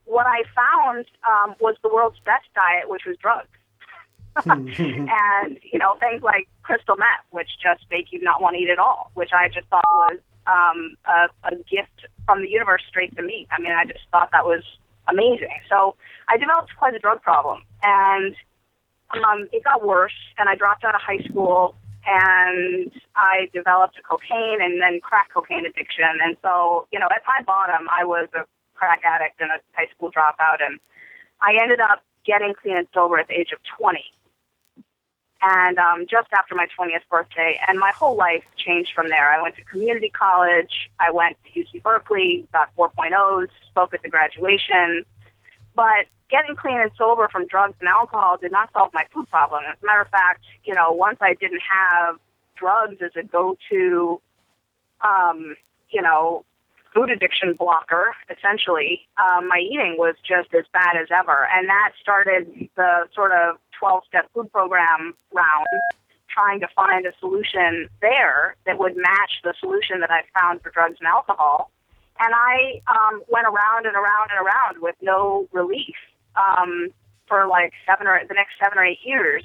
[0.05, 3.47] what I found um, was the world's best diet, which was drugs.
[4.45, 8.69] and, you know, things like crystal meth, which just make you not want to eat
[8.69, 13.15] at all, which I just thought was um, a, a gift from the universe straight
[13.15, 13.47] to me.
[13.51, 14.63] I mean, I just thought that was
[15.07, 15.59] amazing.
[15.69, 15.95] So
[16.27, 17.63] I developed quite a drug problem.
[17.83, 18.35] And
[19.11, 21.75] um, it got worse, and I dropped out of high school.
[22.05, 26.19] And I developed a cocaine and then crack cocaine addiction.
[26.23, 29.87] And so, you know, at my bottom, I was a crack addict and a high
[29.95, 30.79] school dropout, and
[31.41, 33.99] I ended up getting clean and sober at the age of 20.
[35.41, 39.31] And um, just after my 20th birthday, and my whole life changed from there.
[39.31, 40.89] I went to community college.
[40.99, 45.05] I went to UC Berkeley, got 4.0s, spoke at the graduation.
[45.75, 49.63] But getting clean and sober from drugs and alcohol did not solve my food problem.
[49.69, 52.17] As a matter of fact, you know, once I didn't have
[52.55, 54.21] drugs as a go-to,
[55.01, 55.55] um,
[55.89, 56.45] you know,
[56.93, 61.47] food addiction blocker, essentially, um, my eating was just as bad as ever.
[61.53, 65.67] And that started the sort of 12 step food program round,
[66.29, 70.69] trying to find a solution there that would match the solution that I found for
[70.69, 71.69] drugs and alcohol.
[72.19, 75.95] And I um, went around and around and around with no relief
[76.35, 76.89] um,
[77.27, 79.43] for like seven or the next seven or eight years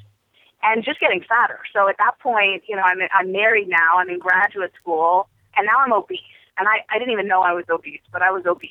[0.62, 1.60] and just getting fatter.
[1.72, 5.66] So at that point, you know, I'm, I'm married now, I'm in graduate school, and
[5.66, 6.20] now I'm obese
[6.60, 8.70] and I, I didn't even know I was obese, but I was obese.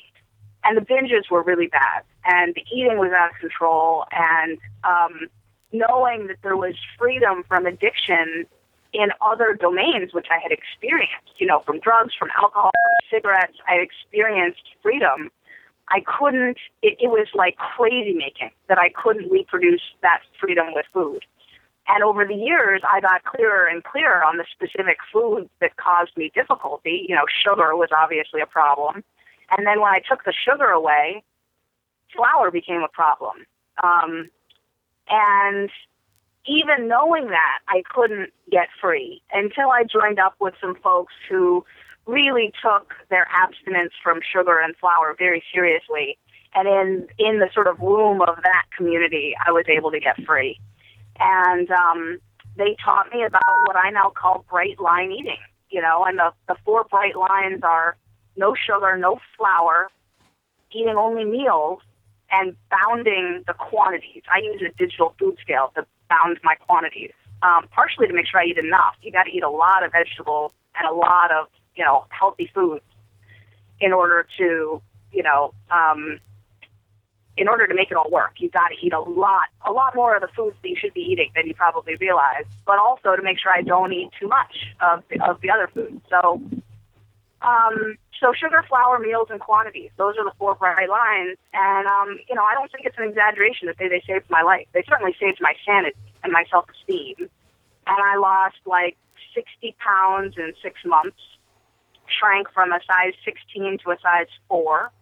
[0.64, 5.28] And the binges were really bad, and the eating was out of control, and um,
[5.72, 8.44] knowing that there was freedom from addiction
[8.92, 13.56] in other domains, which I had experienced, you know, from drugs, from alcohol, from cigarettes,
[13.68, 15.30] I experienced freedom.
[15.88, 20.86] I couldn't, it, it was like crazy making that I couldn't reproduce that freedom with
[20.92, 21.24] food.
[21.88, 26.16] And over the years, I got clearer and clearer on the specific foods that caused
[26.16, 27.06] me difficulty.
[27.08, 29.02] You know, sugar was obviously a problem.
[29.56, 31.24] And then when I took the sugar away,
[32.14, 33.44] flour became a problem.
[33.82, 34.30] Um,
[35.08, 35.70] and
[36.46, 41.64] even knowing that, I couldn't get free until I joined up with some folks who
[42.06, 46.18] really took their abstinence from sugar and flour very seriously.
[46.54, 50.16] And in, in the sort of womb of that community, I was able to get
[50.24, 50.58] free
[51.20, 52.18] and um,
[52.56, 55.38] they taught me about what I now call bright line eating.
[55.70, 57.96] You know, and the the four bright lines are
[58.36, 59.88] no sugar, no flour,
[60.72, 61.80] eating only meals,
[62.32, 64.22] and bounding the quantities.
[64.32, 68.40] I use a digital food scale to bound my quantities, um, partially to make sure
[68.40, 68.96] I eat enough.
[69.00, 72.50] You got to eat a lot of vegetables and a lot of you know healthy
[72.52, 72.84] foods
[73.80, 76.20] in order to you know um,
[77.40, 79.94] in order to make it all work, you've got to eat a lot, a lot
[79.94, 83.16] more of the foods that you should be eating than you probably realize, but also
[83.16, 86.02] to make sure I don't eat too much of the, of the other foods.
[86.10, 86.42] So,
[87.42, 89.90] um, so sugar, flour, meals, and quantities.
[89.96, 91.38] Those are the four bright lines.
[91.54, 94.42] And, um, you know, I don't think it's an exaggeration to say they saved my
[94.42, 94.66] life.
[94.72, 97.16] They certainly saved my sanity and my self-esteem.
[97.18, 98.96] And I lost like
[99.34, 101.18] 60 pounds in six months,
[102.06, 104.92] shrank from a size 16 to a size 4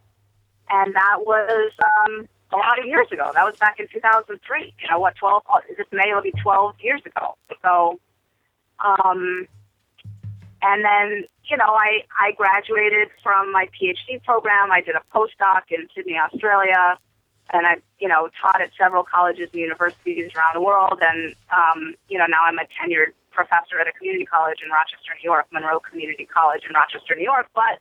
[0.70, 3.30] and that was um, a lot of years ago.
[3.34, 4.74] That was back in 2003.
[4.80, 5.14] You know what?
[5.16, 5.42] 12.
[5.76, 7.36] This May will be 12 years ago.
[7.62, 8.00] So,
[8.84, 9.46] um,
[10.62, 14.70] and then you know, I I graduated from my PhD program.
[14.70, 16.98] I did a postdoc in Sydney, Australia,
[17.52, 21.00] and I you know taught at several colleges and universities around the world.
[21.00, 25.16] And um, you know, now I'm a tenured professor at a community college in Rochester,
[25.22, 27.46] New York, Monroe Community College in Rochester, New York.
[27.54, 27.80] But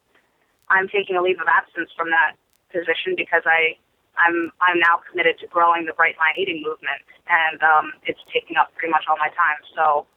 [0.70, 2.40] I'm taking a leave of absence from that
[2.72, 3.76] position because I
[4.16, 8.56] I'm I'm now committed to growing the Bright Line Eating movement, and um, it's taking
[8.56, 9.60] up pretty much all my time.
[9.76, 10.08] So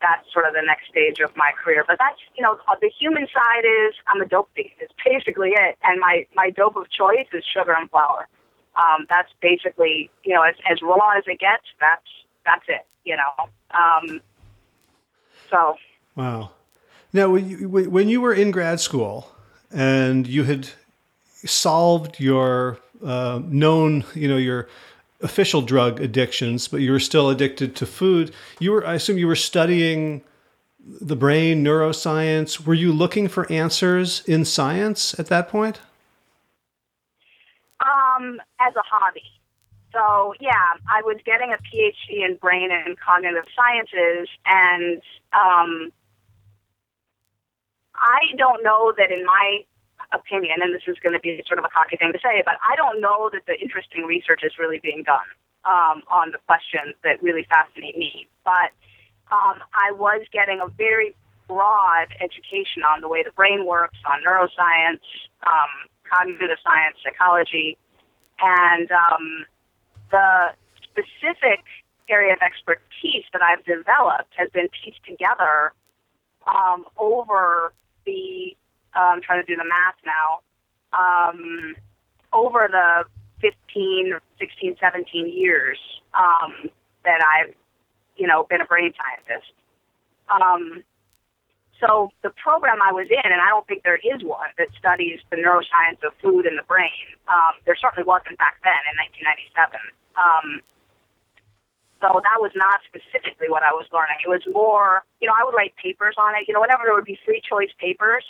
[0.00, 1.84] that's sort of the next stage of my career.
[1.86, 4.72] But that's you know the human side is I'm a dope thief.
[4.80, 8.28] It's basically it, and my my dope of choice is sugar and flour.
[8.76, 11.64] Um, that's basically you know as as raw as it gets.
[11.80, 12.08] That's
[12.44, 12.86] that's it.
[13.04, 13.48] You know.
[13.70, 14.20] Um,
[15.50, 15.76] so.
[16.14, 16.50] Wow.
[17.12, 19.30] Now, when you, when you were in grad school
[19.70, 20.68] and you had
[21.44, 24.68] solved your uh, known, you know, your
[25.20, 28.32] official drug addictions, but you were still addicted to food.
[28.58, 30.22] You were, I assume, you were studying
[30.86, 32.64] the brain, neuroscience.
[32.64, 35.80] Were you looking for answers in science at that point?
[37.80, 39.22] Um, as a hobby.
[39.92, 45.00] So yeah, I was getting a PhD in brain and cognitive sciences, and
[45.32, 45.90] um,
[47.94, 49.64] I don't know that in my
[50.12, 52.54] opinion, and this is going to be sort of a cocky thing to say, but
[52.62, 55.26] I don't know that the interesting research is really being done
[55.64, 58.28] um, on the questions that really fascinate me.
[58.44, 58.70] But
[59.32, 61.14] um, I was getting a very
[61.48, 65.02] broad education on the way the brain works, on neuroscience,
[65.46, 65.70] um,
[66.08, 67.76] cognitive science, psychology,
[68.40, 69.46] and um,
[70.10, 71.64] the specific
[72.08, 75.72] area of expertise that I've developed has been pieced together
[76.46, 77.72] um, over
[78.04, 78.56] the
[79.00, 80.40] I'm trying to do the math now,
[80.92, 81.74] um,
[82.32, 83.04] over the
[83.40, 85.78] 15, 16, 17 years
[86.14, 86.70] um,
[87.04, 87.54] that I've,
[88.16, 89.52] you know, been a brain scientist.
[90.28, 90.82] Um,
[91.80, 95.20] so the program I was in, and I don't think there is one that studies
[95.30, 97.04] the neuroscience of food and the brain.
[97.28, 98.96] Um, there certainly wasn't back then in
[99.52, 99.76] 1997.
[100.16, 100.64] Um,
[102.00, 104.20] so that was not specifically what I was learning.
[104.24, 106.48] It was more, you know, I would write papers on it.
[106.48, 108.24] You know, whenever there would be free choice papers,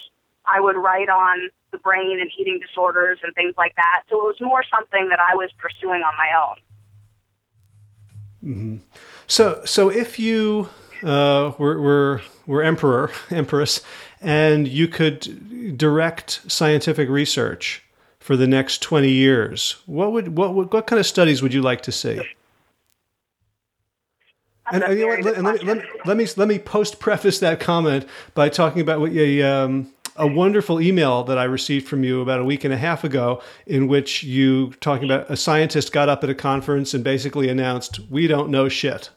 [0.47, 4.03] I would write on the brain and eating disorders and things like that.
[4.09, 6.57] So it was more something that I was pursuing on my own.
[8.45, 8.77] Mm-hmm.
[9.27, 10.69] So, so if you
[11.03, 13.81] uh, were, were were emperor, empress,
[14.21, 17.83] and you could direct scientific research
[18.21, 21.63] for the next twenty years, what would what would, what kind of studies would you
[21.63, 22.21] like to see?
[24.73, 27.61] And, and, you know what, let, let, let, let, me let me post preface that
[27.61, 32.21] comment by talking about what a um, a wonderful email that I received from you
[32.21, 36.09] about a week and a half ago, in which you talking about a scientist got
[36.09, 39.11] up at a conference and basically announced, "We don't know shit."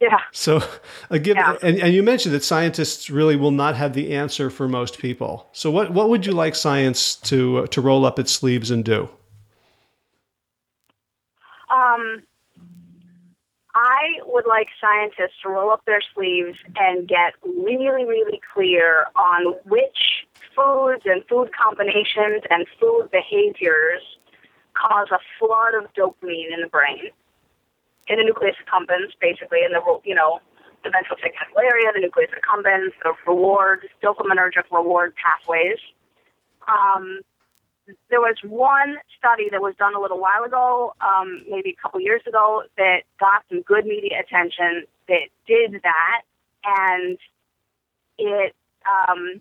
[0.00, 0.20] Yeah.
[0.30, 0.62] So,
[1.10, 1.56] uh, give, yeah.
[1.60, 5.48] And, and you mentioned that scientists really will not have the answer for most people.
[5.52, 9.08] So, what what would you like science to to roll up its sleeves and do?
[11.70, 12.22] Um,
[13.80, 19.54] I would like scientists to roll up their sleeves and get really, really clear on
[19.66, 20.26] which
[20.56, 24.02] foods and food combinations and food behaviors
[24.74, 27.10] cause a flood of dopamine in the brain,
[28.08, 30.40] in the nucleus accumbens, basically, in the you know
[30.82, 35.78] the ventral tegmental area, the nucleus accumbens, the reward, dopaminergic reward pathways.
[36.66, 37.20] Um,
[38.10, 42.00] there was one study that was done a little while ago, um, maybe a couple
[42.00, 46.22] years ago, that got some good media attention that did that,
[46.64, 47.18] and
[48.18, 48.54] it
[48.86, 49.40] um,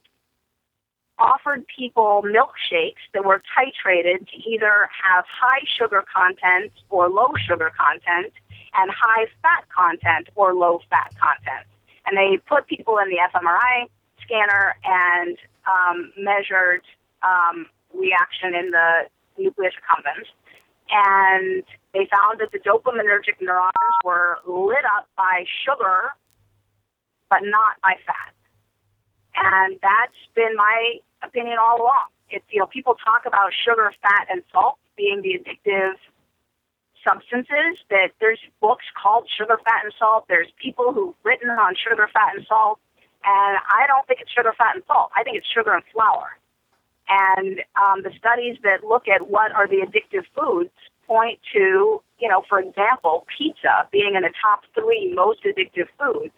[1.19, 7.71] offered people milkshakes that were titrated to either have high sugar content or low sugar
[7.77, 8.33] content,
[8.75, 11.65] and high fat content or low fat content.
[12.05, 13.87] And they put people in the fMRI
[14.21, 16.81] scanner and um, measured
[17.23, 20.27] um, reaction in the nucleus accumbens.
[20.89, 21.63] And
[21.93, 26.13] they found that the dopaminergic neurons were lit up by sugar,
[27.29, 28.33] but not by fat.
[29.35, 32.07] And that's been my opinion all along.
[32.29, 35.95] It's, you know, people talk about sugar, fat, and salt being the addictive
[37.07, 40.25] substances that there's books called Sugar, Fat, and Salt.
[40.27, 42.79] There's people who've written on sugar, fat, and salt.
[43.23, 45.11] And I don't think it's sugar, fat, and salt.
[45.15, 46.36] I think it's sugar and flour.
[47.09, 50.71] And um, the studies that look at what are the addictive foods
[51.07, 56.35] point to, you know, for example, pizza being in the top three most addictive foods.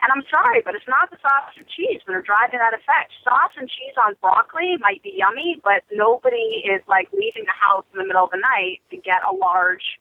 [0.00, 3.12] And I'm sorry, but it's not the sauce and cheese that are driving that effect.
[3.22, 7.84] Sauce and cheese on broccoli might be yummy, but nobody is like leaving the house
[7.92, 10.00] in the middle of the night to get a large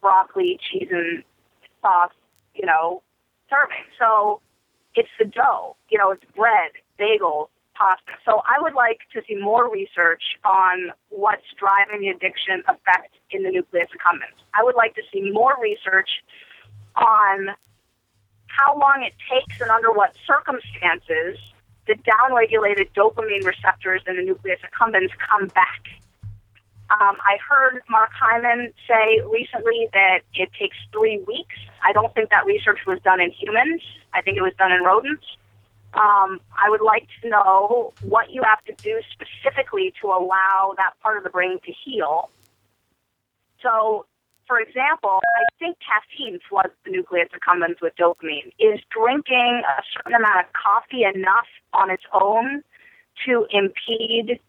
[0.00, 1.24] broccoli, cheese, and
[1.82, 2.14] sauce,
[2.54, 3.02] you know,
[3.50, 3.88] serving.
[3.98, 4.40] So
[4.94, 6.70] it's the dough, you know, it's bread,
[7.00, 8.12] bagels, pasta.
[8.24, 13.42] So I would like to see more research on what's driving the addiction effect in
[13.42, 14.38] the nucleus accumbens.
[14.54, 16.08] I would like to see more research
[16.96, 17.50] on
[18.46, 21.38] how long it takes and under what circumstances
[21.86, 25.82] the downregulated dopamine receptors in the nucleus accumbens come back.
[26.90, 31.56] Um, I heard Mark Hyman say recently that it takes three weeks.
[31.82, 33.82] I don't think that research was done in humans.
[34.12, 35.24] I think it was done in rodents.
[35.94, 40.92] Um, I would like to know what you have to do specifically to allow that
[41.00, 42.30] part of the brain to heal.
[43.62, 44.06] So,
[44.48, 48.52] for example, I think caffeine floods the nucleus accumbens with dopamine.
[48.58, 52.62] Is drinking a certain amount of coffee enough on its own
[53.26, 54.40] to impede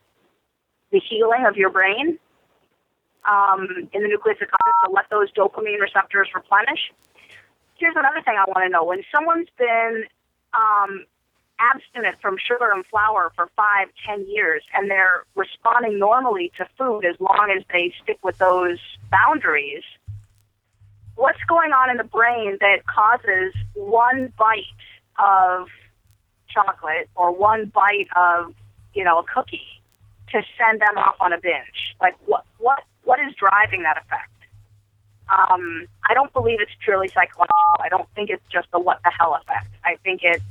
[0.92, 2.18] the healing of your brain
[3.30, 6.92] um, in the nucleus accumbens to let those dopamine receptors replenish?
[7.76, 8.84] Here's another thing I want to know.
[8.84, 10.06] When someone's been
[10.54, 11.06] um,
[11.60, 17.06] abstinent from sugar and flour for five, ten years, and they're responding normally to food
[17.06, 18.80] as long as they stick with those
[19.10, 19.84] boundaries,
[21.16, 24.64] what's going on in the brain that causes one bite
[25.18, 25.68] of
[26.50, 28.54] chocolate or one bite of,
[28.94, 29.82] you know, a cookie
[30.32, 31.96] to send them off on a binge?
[32.02, 34.32] Like what what what is driving that effect?
[35.28, 37.80] Um, I don't believe it's purely psychological.
[37.80, 39.70] I don't think it's just the what the hell effect.
[39.84, 40.44] I think it's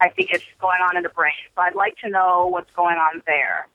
[0.00, 1.32] I think it's going on in the brain.
[1.54, 3.66] So I'd like to know what's going on there.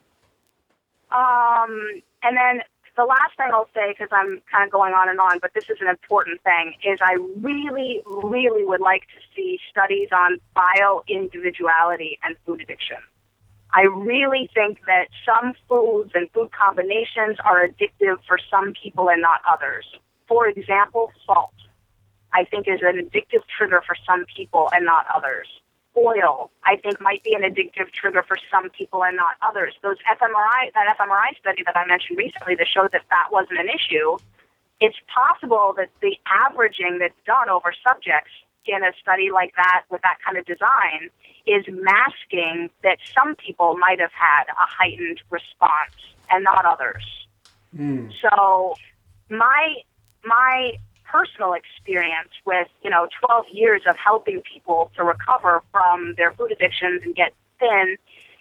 [1.11, 2.61] Um, and then
[2.95, 5.65] the last thing I'll say, because I'm kind of going on and on, but this
[5.69, 11.03] is an important thing, is I really, really would like to see studies on bio
[11.07, 12.97] individuality and food addiction.
[13.73, 19.21] I really think that some foods and food combinations are addictive for some people and
[19.21, 19.85] not others.
[20.27, 21.49] For example, salt.
[22.31, 25.47] I think is an addictive trigger for some people and not others.
[25.95, 29.75] Oil, I think, might be an addictive trigger for some people and not others.
[29.83, 33.69] Those fMRI, that fMRI study that I mentioned recently that showed that that wasn't an
[33.69, 34.17] issue,
[34.79, 38.31] it's possible that the averaging that's done over subjects
[38.65, 41.09] in a study like that with that kind of design
[41.45, 45.93] is masking that some people might have had a heightened response
[46.31, 47.03] and not others.
[47.77, 48.11] Mm.
[48.21, 48.75] So
[49.29, 49.75] my
[50.23, 50.73] my
[51.13, 56.51] personal experience with, you know, 12 years of helping people to recover from their food
[56.51, 57.97] addictions and get thin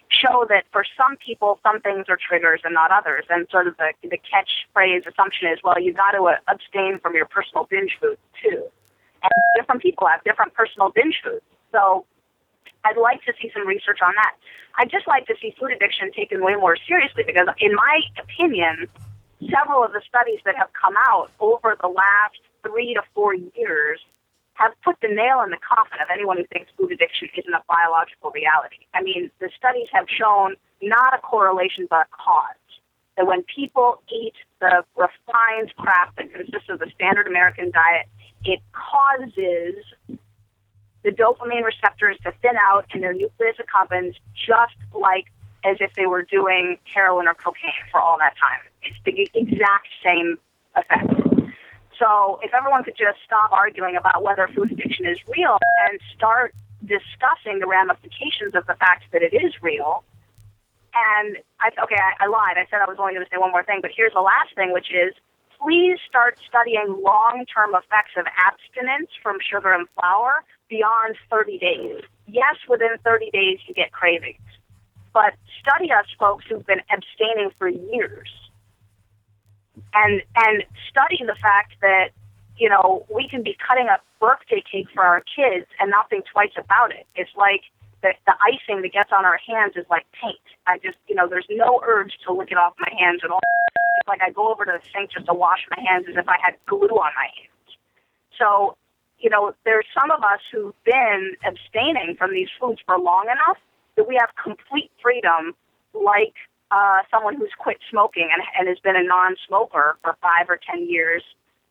[0.09, 3.25] show that for some people, some things are triggers and not others.
[3.29, 7.15] And sort of the, the catchphrase assumption is, well, you've got to uh, abstain from
[7.15, 8.65] your personal binge foods too.
[9.21, 11.45] And different people have different personal binge foods.
[11.71, 12.05] So
[12.85, 14.33] I'd like to see some research on that.
[14.77, 18.87] I'd just like to see food addiction taken way more seriously because, in my opinion,
[19.49, 23.99] several of the studies that have come out over the last three to four years
[24.55, 27.63] have put the nail in the coffin of anyone who thinks food addiction isn't a
[27.67, 28.85] biological reality.
[28.93, 32.55] I mean, the studies have shown not a correlation but a cause.
[33.17, 38.07] That when people eat the refined crap that consists of the standard American diet,
[38.43, 39.83] it causes
[41.03, 45.25] the dopamine receptors to thin out and their nucleus accumbens just like
[45.65, 48.59] as if they were doing heroin or cocaine for all that time.
[48.81, 50.37] It's the exact same
[50.75, 51.32] effect.
[51.99, 56.53] So if everyone could just stop arguing about whether food addiction is real and start
[56.81, 60.03] discussing the ramifications of the fact that it is real.
[60.93, 62.57] And I, okay, I, I lied.
[62.57, 64.53] I said I was only going to say one more thing, but here's the last
[64.55, 65.13] thing, which is
[65.61, 72.03] please start studying long-term effects of abstinence from sugar and flour beyond 30 days.
[72.27, 74.43] Yes, within 30 days you get cravings,
[75.13, 78.29] but study us folks who've been abstaining for years
[79.93, 82.09] and and study the fact that
[82.57, 86.25] you know we can be cutting up birthday cake for our kids and not think
[86.31, 87.05] twice about it.
[87.15, 87.61] It's like
[88.01, 90.37] the the icing that gets on our hands is like paint.
[90.67, 93.41] I just you know there's no urge to lick it off my hands at all.
[93.99, 96.27] It's like I go over to the sink just to wash my hands as if
[96.27, 97.77] I had glue on my hands.
[98.37, 98.77] So
[99.19, 103.57] you know there's some of us who've been abstaining from these foods for long enough
[103.95, 105.53] that we have complete freedom,
[105.93, 106.33] like
[106.73, 110.89] uh, someone who's quit smoking and, and has been a non-smoker for five or ten
[110.89, 111.21] years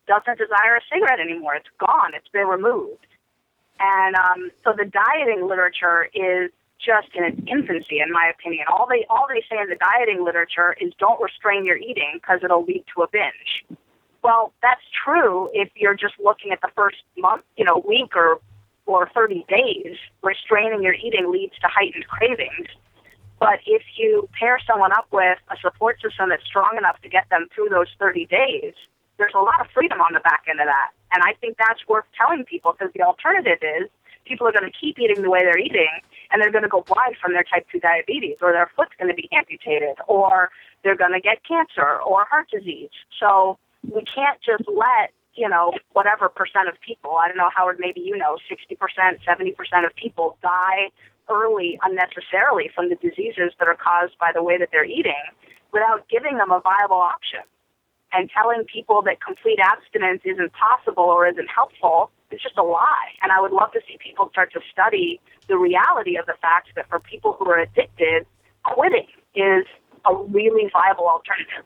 [0.06, 1.54] doesn't desire a cigarette anymore.
[1.54, 2.14] It's gone.
[2.14, 3.06] It's been removed.
[3.80, 8.66] And um, so the dieting literature is just in its infancy, in my opinion.
[8.70, 12.40] All they all they say in the dieting literature is don't restrain your eating because
[12.44, 13.66] it'll lead to a binge.
[14.22, 18.38] Well, that's true if you're just looking at the first month, you know, week or
[18.86, 19.96] or 30 days.
[20.22, 22.68] Restraining your eating leads to heightened cravings.
[23.42, 27.26] But if you pair someone up with a support system that's strong enough to get
[27.28, 28.74] them through those 30 days,
[29.18, 30.94] there's a lot of freedom on the back end of that.
[31.12, 33.90] And I think that's worth telling people because the alternative is
[34.24, 35.90] people are going to keep eating the way they're eating
[36.30, 39.10] and they're going to go blind from their type 2 diabetes or their foot's going
[39.10, 40.50] to be amputated or
[40.84, 42.94] they're going to get cancer or heart disease.
[43.18, 47.78] So we can't just let, you know, whatever percent of people, I don't know, Howard,
[47.80, 50.94] maybe you know, 60%, 70% of people die
[51.32, 55.24] early unnecessarily from the diseases that are caused by the way that they're eating
[55.72, 57.40] without giving them a viable option.
[58.14, 63.08] And telling people that complete abstinence isn't possible or isn't helpful is just a lie.
[63.22, 65.18] And I would love to see people start to study
[65.48, 68.26] the reality of the fact that for people who are addicted,
[68.64, 69.64] quitting is
[70.04, 71.64] a really viable alternative.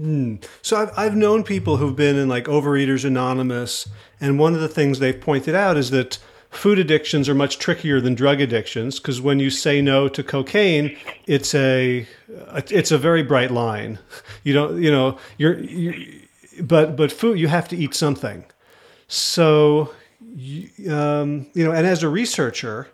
[0.00, 0.44] Mm.
[0.62, 3.88] So I've, I've known people who've been in like Overeaters Anonymous,
[4.20, 6.18] and one of the things they've pointed out is that
[6.52, 10.96] food addictions are much trickier than drug addictions because when you say no to cocaine,
[11.26, 12.06] it's a
[12.68, 13.98] it's a very bright line.
[14.44, 16.22] You don't you know you're, you
[16.60, 18.44] but but food you have to eat something.
[19.06, 19.92] So
[20.90, 22.88] um, you know, and as a researcher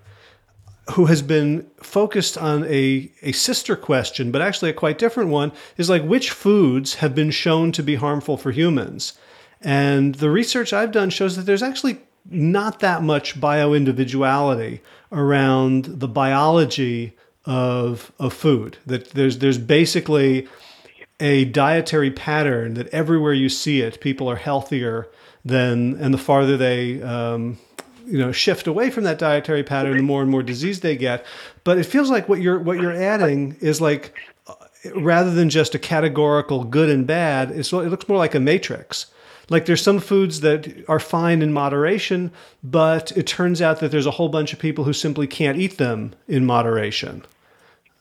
[0.92, 5.52] who has been focused on a, a sister question, but actually a quite different one,
[5.76, 9.14] is like which foods have been shown to be harmful for humans.
[9.61, 11.98] And the research I've done shows that there's actually
[12.31, 14.81] not that much bioindividuality
[15.12, 18.79] around the biology of of food.
[18.87, 20.47] That there's there's basically
[21.21, 25.09] a dietary pattern that everywhere you see it, people are healthier
[25.45, 27.59] than, and the farther they um,
[28.07, 31.25] you know shift away from that dietary pattern, the more and more disease they get.
[31.64, 34.14] But it feels like what you're what you're adding is like
[34.47, 34.55] uh,
[34.97, 39.07] rather than just a categorical good and bad, it looks more like a matrix
[39.51, 42.30] like there's some foods that are fine in moderation,
[42.62, 45.78] but it turns out that there's a whole bunch of people who simply can't eat
[45.78, 47.24] them in moderation.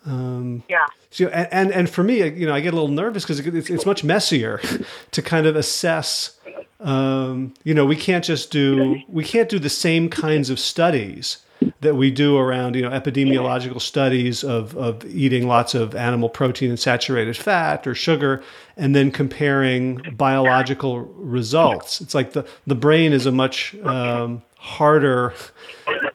[0.06, 0.86] Um, yeah.
[1.12, 3.70] So and, and and for me, you know, I get a little nervous because it's,
[3.70, 4.62] it's much messier
[5.12, 6.38] to kind of assess
[6.80, 11.38] um, you know, we can't just do we can't do the same kinds of studies
[11.82, 16.70] that we do around you know epidemiological studies of, of eating lots of animal protein
[16.70, 18.44] and saturated fat or sugar
[18.76, 22.02] and then comparing biological results.
[22.02, 25.34] It's like the, the brain is a much um, harder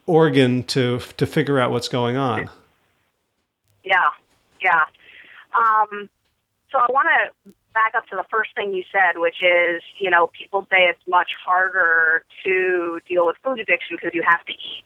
[0.05, 2.49] organ to to figure out what's going on.
[3.83, 4.09] Yeah.
[4.61, 4.85] Yeah.
[5.53, 6.09] Um,
[6.71, 7.07] so i want
[7.45, 10.83] to back up to the first thing you said, which is, you know, people say
[10.83, 14.85] it's much harder to deal with food addiction because you have to eat.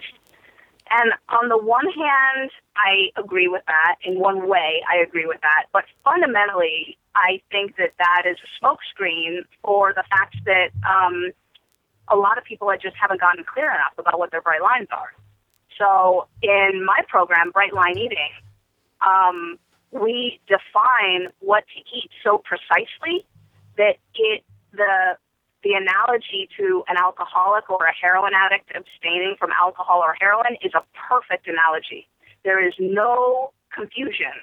[0.90, 3.96] And on the one hand, I agree with that.
[4.04, 5.66] In one way, I agree with that.
[5.74, 11.32] But fundamentally, I think that that is a smokescreen for the fact that um,
[12.08, 15.14] a lot of people just haven't gotten clear enough about what their bright lines are.
[15.78, 18.32] So in my program, Bright Line Eating,
[19.06, 19.60] um,
[19.92, 23.26] we define what to eat so precisely
[23.78, 25.18] that it the
[25.64, 30.72] the analogy to an alcoholic or a heroin addict abstaining from alcohol or heroin is
[30.76, 32.08] a perfect analogy.
[32.44, 34.34] There is no confusion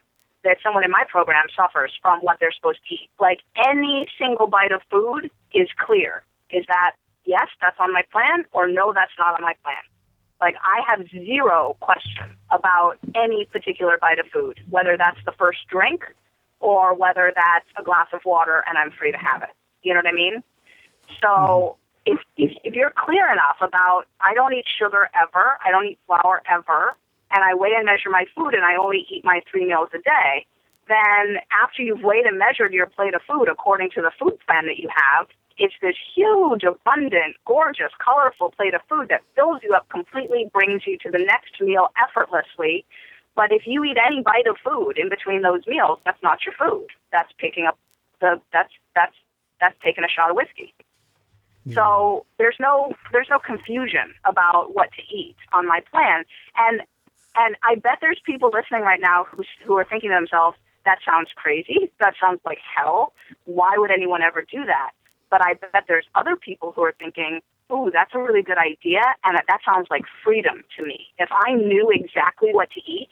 [0.43, 3.11] that someone in my program suffers from what they're supposed to eat.
[3.19, 6.23] Like any single bite of food is clear.
[6.51, 6.93] Is that
[7.25, 9.81] yes, that's on my plan, or no, that's not on my plan?
[10.41, 15.61] Like I have zero question about any particular bite of food, whether that's the first
[15.69, 16.05] drink
[16.61, 19.51] or whether that's a glass of water and I'm free to have it.
[19.83, 20.43] You know what I mean?
[21.21, 21.29] So
[22.07, 22.13] mm-hmm.
[22.13, 25.99] if, if, if you're clear enough about I don't eat sugar ever, I don't eat
[26.07, 26.97] flour ever,
[27.31, 29.99] and I weigh and measure my food and I only eat my three meals a
[29.99, 30.47] day,
[30.89, 34.67] then after you've weighed and measured your plate of food according to the food plan
[34.67, 35.27] that you have,
[35.57, 40.83] it's this huge, abundant, gorgeous, colorful plate of food that fills you up completely, brings
[40.87, 42.85] you to the next meal effortlessly.
[43.37, 46.55] But if you eat any bite of food in between those meals, that's not your
[46.55, 46.89] food.
[47.13, 47.79] That's picking up
[48.21, 49.15] the that's that's
[49.61, 50.75] that's taking a shot of whiskey.
[51.73, 56.25] So there's no there's no confusion about what to eat on my plan,
[56.57, 56.83] and
[57.37, 60.99] and I bet there's people listening right now who who are thinking to themselves, that
[61.05, 61.91] sounds crazy.
[62.01, 63.13] That sounds like hell.
[63.45, 64.91] Why would anyone ever do that?
[65.31, 67.41] But I bet there's other people who are thinking,
[67.73, 71.07] ooh, that's a really good idea, and that, that sounds like freedom to me.
[71.19, 73.09] If I knew exactly what to eat,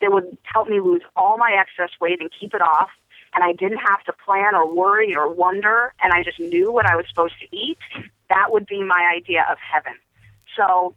[0.00, 2.90] it would help me lose all my excess weight and keep it off
[3.38, 6.86] and I didn't have to plan or worry or wonder, and I just knew what
[6.86, 7.78] I was supposed to eat,
[8.28, 9.92] that would be my idea of heaven.
[10.56, 10.96] So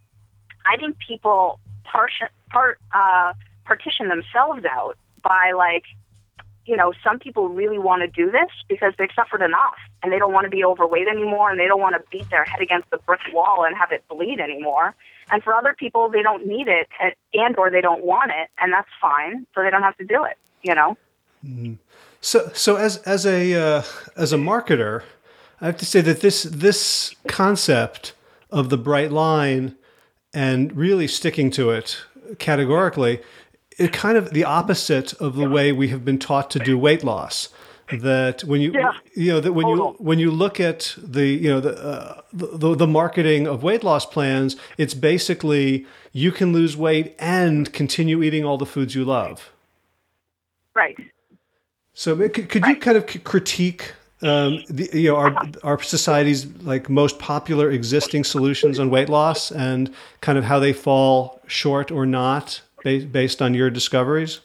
[0.66, 3.34] I think people partition, part, uh,
[3.64, 5.84] partition themselves out by like,
[6.66, 10.18] you know, some people really want to do this because they've suffered enough and they
[10.18, 12.90] don't want to be overweight anymore and they don't want to beat their head against
[12.90, 14.96] the brick wall and have it bleed anymore.
[15.30, 16.90] And for other people, they don't need it
[17.36, 20.24] and or they don't want it, and that's fine, so they don't have to do
[20.24, 20.40] it.
[20.64, 20.98] You know.
[21.46, 21.74] Mm-hmm.
[22.22, 23.84] So, so as as a uh,
[24.16, 25.04] as a marketer,
[25.60, 28.14] I have to say that this this concept
[28.52, 29.76] of the bright line
[30.34, 32.04] and really sticking to it
[32.38, 33.22] categorically,
[33.78, 37.04] it kind of the opposite of the way we have been taught to do weight
[37.04, 37.50] loss.
[37.92, 38.94] That when you yeah.
[39.16, 42.76] you know that when you when you look at the you know the, uh, the
[42.76, 48.46] the marketing of weight loss plans, it's basically you can lose weight and continue eating
[48.46, 49.52] all the foods you love.
[50.74, 50.98] Right.
[52.02, 53.94] So could, could you kind of critique
[54.24, 59.52] um, the, you know our our society's like most popular existing solutions on weight loss
[59.52, 64.40] and kind of how they fall short or not based on your discoveries?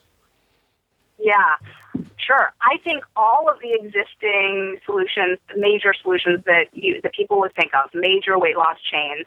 [1.19, 1.55] Yeah,
[2.19, 2.53] sure.
[2.61, 7.71] I think all of the existing solutions, major solutions that you that people would think
[7.75, 9.25] of, major weight loss chains,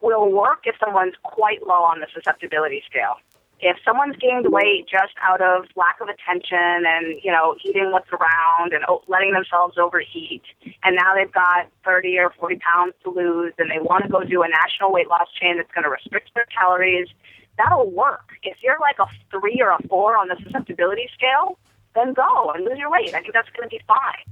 [0.00, 3.18] will work if someone's quite low on the susceptibility scale
[3.62, 8.10] if someone's gained weight just out of lack of attention and you know eating what's
[8.10, 10.42] around and letting themselves overeat
[10.82, 14.22] and now they've got 30 or 40 pounds to lose and they want to go
[14.24, 17.08] do a national weight loss chain that's going to restrict their calories
[17.56, 18.32] that'll work.
[18.42, 21.56] If you're like a three or a four on the susceptibility scale
[21.94, 23.14] then go and lose your weight.
[23.14, 24.26] I think that's going to be fine.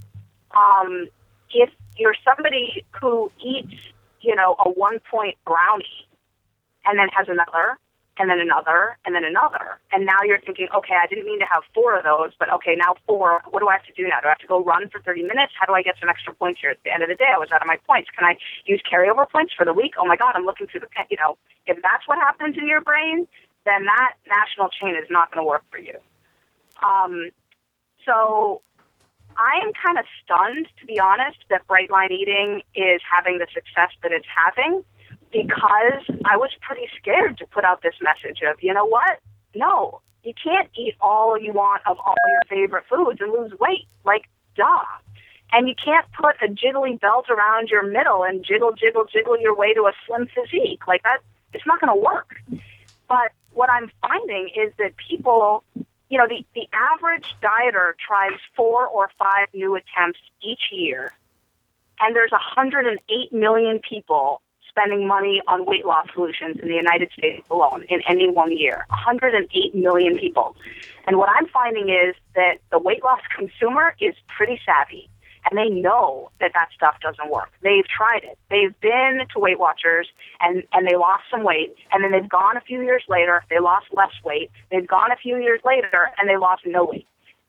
[0.56, 1.08] Um,
[1.52, 3.74] if you're somebody who eats
[4.20, 6.08] you know a one point brownie
[6.84, 7.78] and then has another
[8.20, 9.80] and then another, and then another.
[9.92, 12.76] And now you're thinking, okay, I didn't mean to have four of those, but okay,
[12.76, 13.40] now four.
[13.48, 14.20] What do I have to do now?
[14.20, 15.56] Do I have to go run for 30 minutes?
[15.58, 16.68] How do I get some extra points here?
[16.68, 18.10] At the end of the day, I was out of my points.
[18.12, 19.94] Can I use carryover points for the week?
[19.98, 22.82] Oh my God, I'm looking through the, you know, if that's what happens in your
[22.82, 23.26] brain,
[23.64, 25.96] then that national chain is not going to work for you.
[26.84, 27.30] Um,
[28.04, 28.60] so
[29.40, 33.46] I am kind of stunned, to be honest, that bright line eating is having the
[33.48, 34.84] success that it's having
[35.32, 39.18] because I was pretty scared to put out this message of, you know what?
[39.54, 43.86] No, you can't eat all you want of all your favorite foods and lose weight.
[44.04, 44.24] Like,
[44.56, 44.84] duh.
[45.52, 49.56] And you can't put a jiggly belt around your middle and jiggle, jiggle, jiggle your
[49.56, 50.86] way to a slim physique.
[50.86, 51.18] Like that,
[51.52, 52.36] it's not going to work.
[53.08, 55.64] But what I'm finding is that people,
[56.08, 61.12] you know, the, the average dieter tries four or five new attempts each year.
[62.00, 67.44] And there's 108 million people spending money on weight loss solutions in the United States
[67.50, 68.86] alone in any one year.
[68.88, 70.56] 108 million people.
[71.06, 75.10] And what I'm finding is that the weight loss consumer is pretty savvy
[75.48, 77.50] and they know that that stuff doesn't work.
[77.62, 78.38] They've tried it.
[78.50, 80.08] They've been to Weight Watchers
[80.40, 83.42] and and they lost some weight, and then they've gone a few years later.
[83.48, 84.50] They lost less weight.
[84.70, 87.06] They've gone a few years later and they lost no weight.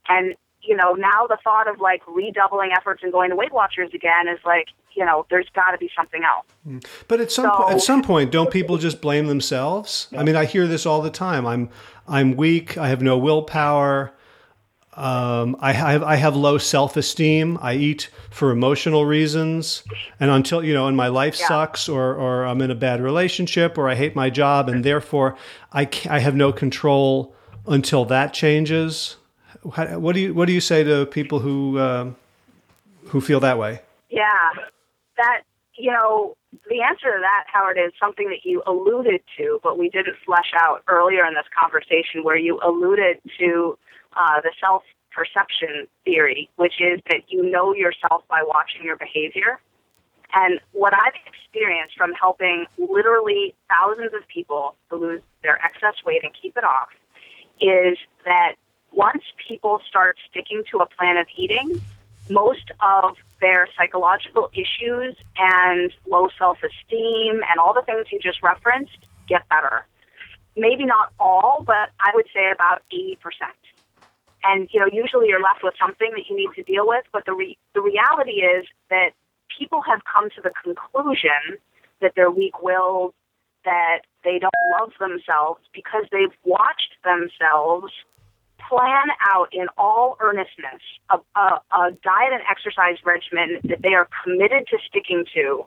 [0.08, 3.90] And you know now the thought of like redoubling efforts and going to Weight Watchers
[3.94, 6.46] again is like you know there's got to be something else.
[6.68, 6.86] Mm.
[7.08, 10.08] But at some so, po- at some point, don't people just blame themselves?
[10.18, 11.46] I mean, I hear this all the time.
[11.46, 11.70] I'm
[12.08, 12.78] I'm weak.
[12.78, 14.14] I have no willpower.
[14.94, 17.58] Um, I have I have low self esteem.
[17.62, 19.84] I eat for emotional reasons,
[20.20, 21.48] and until you know, and my life yeah.
[21.48, 25.38] sucks, or or I'm in a bad relationship, or I hate my job, and therefore
[25.72, 27.34] I I have no control
[27.66, 29.16] until that changes.
[29.74, 32.12] How, what do you what do you say to people who uh,
[33.08, 33.82] who feel that way?
[34.10, 34.50] Yeah,
[35.18, 35.42] that
[35.76, 36.36] you know
[36.70, 40.52] the answer to that, Howard, is something that you alluded to, but we didn't flesh
[40.60, 43.78] out earlier in this conversation, where you alluded to
[44.18, 49.60] uh, the self perception theory, which is that you know yourself by watching your behavior.
[50.34, 56.24] And what I've experienced from helping literally thousands of people to lose their excess weight
[56.24, 56.88] and keep it off
[57.60, 58.56] is that
[58.92, 61.82] once people start sticking to a plan of eating,
[62.30, 68.42] most of their psychological issues and low self esteem and all the things you just
[68.44, 69.86] referenced get better.
[70.56, 73.18] Maybe not all, but I would say about 80%.
[74.44, 77.06] And you know, usually you're left with something that you need to deal with.
[77.14, 79.12] But the re- the reality is that
[79.58, 81.58] people have come to the conclusion
[82.02, 83.14] that they're weak-willed,
[83.64, 87.94] that they don't love themselves because they've watched themselves
[88.72, 94.08] plan out in all earnestness a, a, a diet and exercise regimen that they are
[94.24, 95.66] committed to sticking to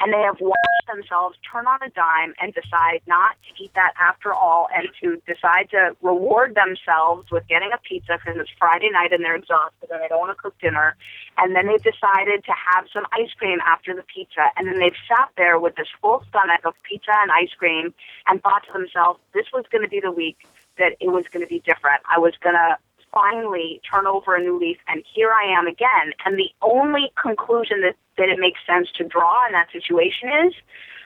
[0.00, 3.92] and they have watched themselves turn on a dime and decide not to eat that
[4.00, 8.90] after all and to decide to reward themselves with getting a pizza because it's Friday
[8.90, 10.96] night and they're exhausted and they don't want to cook dinner.
[11.38, 14.50] And then they've decided to have some ice cream after the pizza.
[14.56, 17.94] And then they've sat there with this full stomach of pizza and ice cream
[18.26, 20.38] and thought to themselves, this was going to be the week
[20.78, 22.02] that it was going to be different.
[22.10, 22.76] I was going to
[23.12, 26.12] finally turn over a new leaf and here I am again.
[26.24, 30.54] And the only conclusion that, that it makes sense to draw in that situation is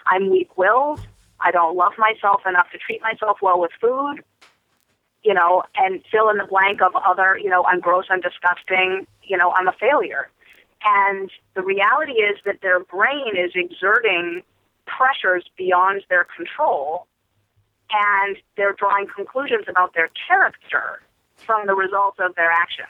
[0.06, 1.06] I'm weak willed.
[1.40, 4.24] I don't love myself enough to treat myself well with food,
[5.22, 9.06] you know, and fill in the blank of other, you know, I'm gross, I'm disgusting,
[9.22, 10.30] you know, I'm a failure.
[10.84, 14.42] And the reality is that their brain is exerting
[14.86, 17.06] pressures beyond their control
[17.90, 21.00] and they're drawing conclusions about their character
[21.36, 22.88] from the results of their actions.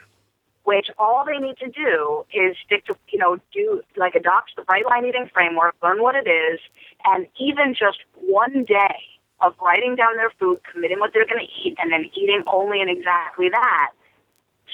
[0.64, 4.62] Which all they need to do is stick to, you know, do like adopt the
[4.62, 6.60] bright line eating framework, learn what it is,
[7.06, 9.00] and even just one day
[9.40, 12.82] of writing down their food, committing what they're going to eat, and then eating only
[12.82, 13.92] and exactly that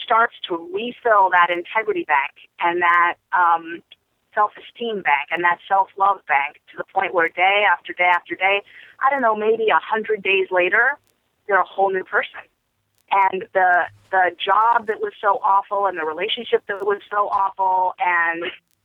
[0.03, 3.83] starts to refill that integrity bank and that um,
[4.35, 8.63] self-esteem bank and that self-love bank to the point where day after day after day,
[9.01, 10.99] I don't know, maybe a hundred days later,
[11.47, 12.41] they're a whole new person
[13.15, 17.95] and the the job that was so awful and the relationship that was so awful
[17.99, 18.45] and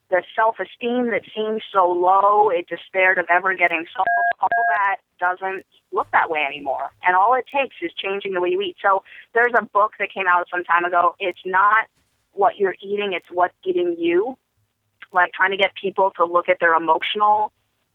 [0.10, 4.10] the self esteem that seemed so low, it despaired of ever getting solved,
[4.42, 6.90] all that doesn't look that way anymore.
[7.04, 8.78] And all it takes is changing the way you eat.
[8.82, 11.16] So there's a book that came out some time ago.
[11.20, 11.88] It's not
[12.34, 14.38] what you're eating, it's what's eating you.
[15.12, 17.52] Like trying to get people to look at their emotional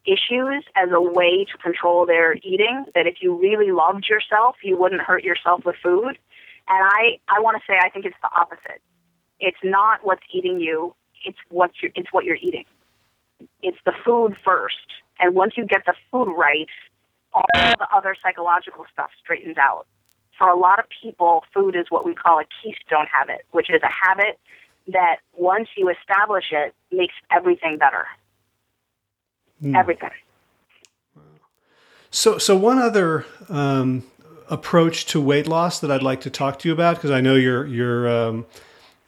[0.07, 2.85] issues as a way to control their eating.
[2.95, 6.19] That if you really loved yourself, you wouldn't hurt yourself with food.
[6.67, 8.81] And I, I want to say I think it's the opposite.
[9.41, 10.95] It's not what's eating you.
[11.25, 12.65] It's what you it's what you're eating.
[13.63, 14.77] It's the food first.
[15.21, 16.69] And once you get the food right,
[17.33, 19.87] all the other psychological stuff straightens out.
[20.39, 23.81] For a lot of people, food is what we call a keystone habit, which is
[23.83, 24.39] a habit
[24.89, 28.07] that once you establish it, makes everything better.
[29.63, 29.77] Mm.
[29.79, 30.11] Everything.
[32.11, 34.05] So, so one other um,
[34.49, 37.35] approach to weight loss that I'd like to talk to you about because I know
[37.35, 38.47] you're you're um,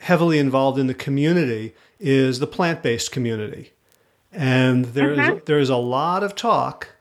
[0.01, 3.72] heavily involved in the community is the plant based community,
[4.32, 5.39] and there's mm-hmm.
[5.47, 6.97] there's a lot of talk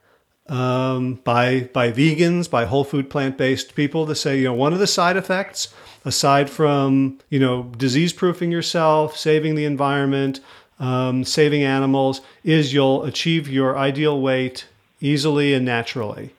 [0.48, 4.74] um, by by vegans, by whole food plant based people to say, you know, one
[4.74, 5.74] of the side effects,
[6.04, 10.40] aside from you know disease proofing yourself, saving the environment,
[10.80, 14.66] um, saving animals, is you'll achieve your ideal weight
[15.02, 16.32] easily and naturally.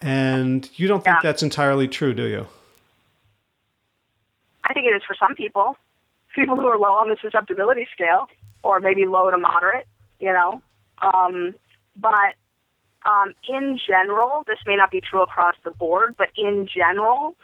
[0.00, 1.22] And you don't think Yeah.
[1.22, 2.46] that's entirely true, do you?
[4.64, 5.76] I think it is for some people,
[6.34, 8.28] people who are low on the susceptibility scale,
[8.62, 9.86] or maybe low to moderate,
[10.20, 10.62] you know.
[11.00, 11.54] Um,
[11.96, 12.34] but
[13.06, 17.34] um, in general, this may not be true across the board, but in general,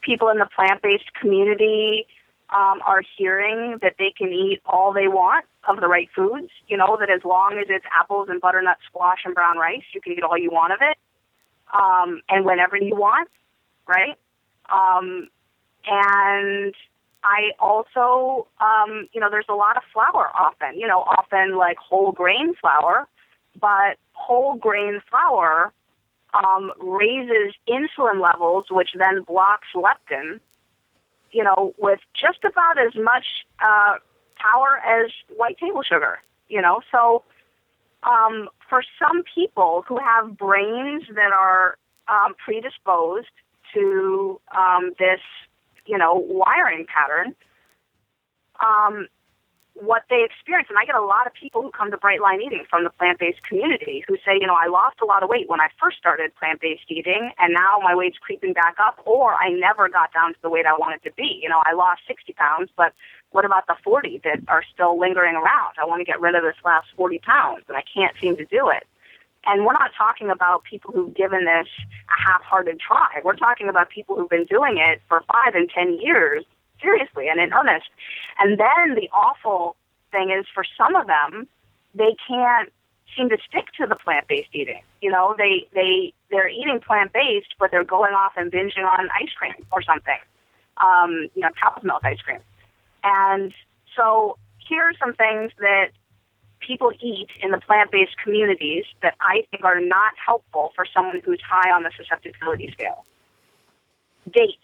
[0.00, 2.06] people in the plant based community
[2.52, 6.50] um, are hearing that they can eat all they want of the right foods.
[6.68, 10.00] You know, that as long as it's apples and butternut squash and brown rice, you
[10.00, 10.96] can eat all you want of it
[11.72, 13.28] um, and whenever you want,
[13.86, 14.16] right?
[14.72, 15.28] Um,
[15.86, 16.74] and
[17.24, 21.76] I also, um, you know, there's a lot of flour often, you know, often like
[21.78, 23.06] whole grain flour,
[23.60, 25.72] but whole grain flour
[26.34, 30.40] um, raises insulin levels, which then blocks leptin,
[31.32, 33.24] you know, with just about as much
[33.60, 33.94] uh,
[34.36, 36.18] power as white table sugar,
[36.48, 36.80] you know.
[36.90, 37.24] So
[38.02, 41.76] um, for some people who have brains that are
[42.08, 43.28] um, predisposed
[43.74, 45.20] to um, this,
[45.86, 47.34] you know, wiring pattern,
[48.60, 49.08] um,
[49.74, 52.40] what they experience, and I get a lot of people who come to Bright Line
[52.42, 55.30] Eating from the plant based community who say, you know, I lost a lot of
[55.30, 59.00] weight when I first started plant based eating, and now my weight's creeping back up,
[59.04, 61.40] or I never got down to the weight I wanted to be.
[61.42, 62.92] You know, I lost 60 pounds, but
[63.30, 65.74] what about the 40 that are still lingering around?
[65.80, 68.44] I want to get rid of this last 40 pounds, and I can't seem to
[68.44, 68.86] do it.
[69.44, 73.20] And we're not talking about people who've given this a half hearted try.
[73.24, 76.44] We're talking about people who've been doing it for five and 10 years
[76.82, 77.88] seriously and in earnest.
[78.38, 79.76] And then the awful
[80.10, 81.46] thing is for some of them,
[81.94, 82.70] they can't
[83.16, 84.82] seem to stick to the plant based eating.
[85.00, 89.08] You know, they, they, they're eating plant based, but they're going off and binging on
[89.20, 90.18] ice cream or something,
[90.82, 92.40] um, you know, cow's milk ice cream.
[93.04, 93.52] And
[93.96, 95.88] so here are some things that
[96.60, 101.20] people eat in the plant based communities that I think are not helpful for someone
[101.24, 103.04] who's high on the susceptibility scale
[104.30, 104.56] dates,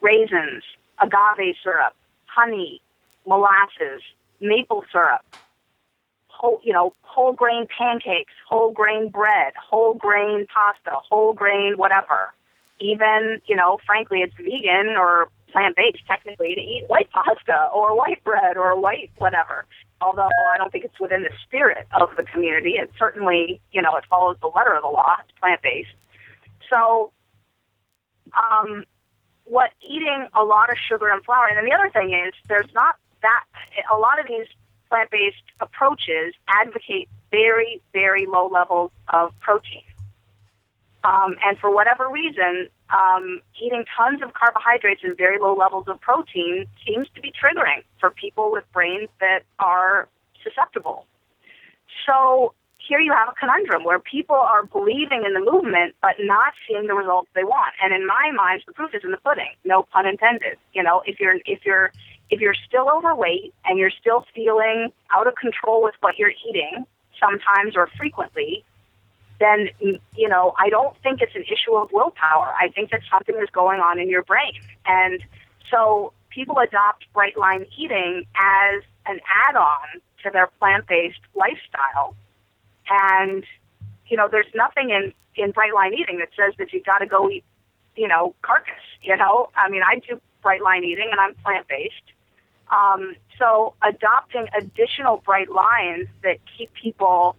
[0.00, 0.62] raisins,
[1.00, 1.94] agave syrup,
[2.26, 2.80] honey,
[3.26, 4.02] molasses,
[4.40, 5.22] maple syrup,
[6.28, 12.34] whole, you know, whole grain pancakes, whole grain bread, whole grain pasta, whole grain whatever.
[12.80, 17.96] Even, you know, frankly, it's vegan or plant based technically to eat white pasta or
[17.96, 19.64] white bread or white whatever.
[20.00, 22.72] Although I don't think it's within the spirit of the community.
[22.72, 25.16] It certainly, you know, it follows the letter of the law.
[25.20, 25.94] It's plant based.
[26.68, 27.12] So,
[28.34, 28.84] um,
[29.44, 32.72] what eating a lot of sugar and flour, and then the other thing is there's
[32.74, 33.44] not that
[33.92, 34.46] a lot of these
[34.88, 39.82] plant based approaches advocate very, very low levels of protein.
[41.02, 46.00] Um, and for whatever reason, um, eating tons of carbohydrates and very low levels of
[46.00, 50.08] protein seems to be triggering for people with brains that are
[50.42, 51.06] susceptible.
[52.06, 52.54] So
[52.86, 56.86] here you have a conundrum where people are believing in the movement but not seeing
[56.86, 57.72] the results they want.
[57.82, 59.54] And in my mind, the proof is in the pudding.
[59.64, 60.58] No pun intended.
[60.72, 61.92] You know, if you're if you're
[62.30, 66.84] if you're still overweight and you're still feeling out of control with what you're eating,
[67.20, 68.64] sometimes or frequently,
[69.40, 72.54] then you know I don't think it's an issue of willpower.
[72.60, 74.52] I think that something is going on in your brain,
[74.86, 75.22] and
[75.70, 82.16] so people adopt bright line eating as an add-on to their plant-based lifestyle.
[82.88, 83.44] And
[84.06, 87.06] you know, there's nothing in in bright line eating that says that you've got to
[87.06, 87.44] go eat,
[87.96, 88.74] you know, carcass.
[89.02, 92.12] You know, I mean, I do bright line eating and I'm plant-based.
[92.70, 97.36] Um, so adopting additional bright lines that keep people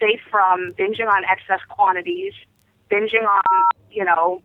[0.00, 2.32] safe from binging on excess quantities,
[2.90, 4.42] binging on, you know,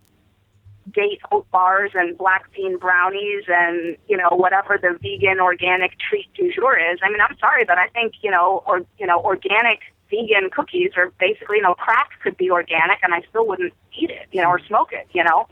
[0.93, 6.31] date oat bars and black bean brownies and, you know, whatever the vegan organic treat
[6.33, 6.99] du jour is.
[7.03, 9.79] I mean, I'm sorry, but I think, you know, or, you know, organic
[10.11, 14.11] vegan cookies are basically, you know, crack could be organic and I still wouldn't eat
[14.11, 15.47] it, you know, or smoke it, you know.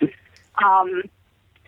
[0.63, 1.03] Um,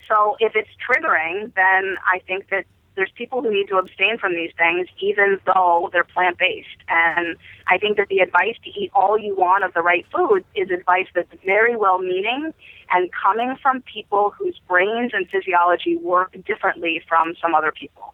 [0.08, 2.66] so if it's triggering, then I think that
[2.96, 6.68] there's people who need to abstain from these things even though they're plant based.
[6.89, 7.38] And
[7.68, 10.70] I think that the advice to eat all you want of the right food is
[10.70, 12.54] advice that's very well meaning
[12.92, 18.14] and coming from people whose brains and physiology work differently from some other people.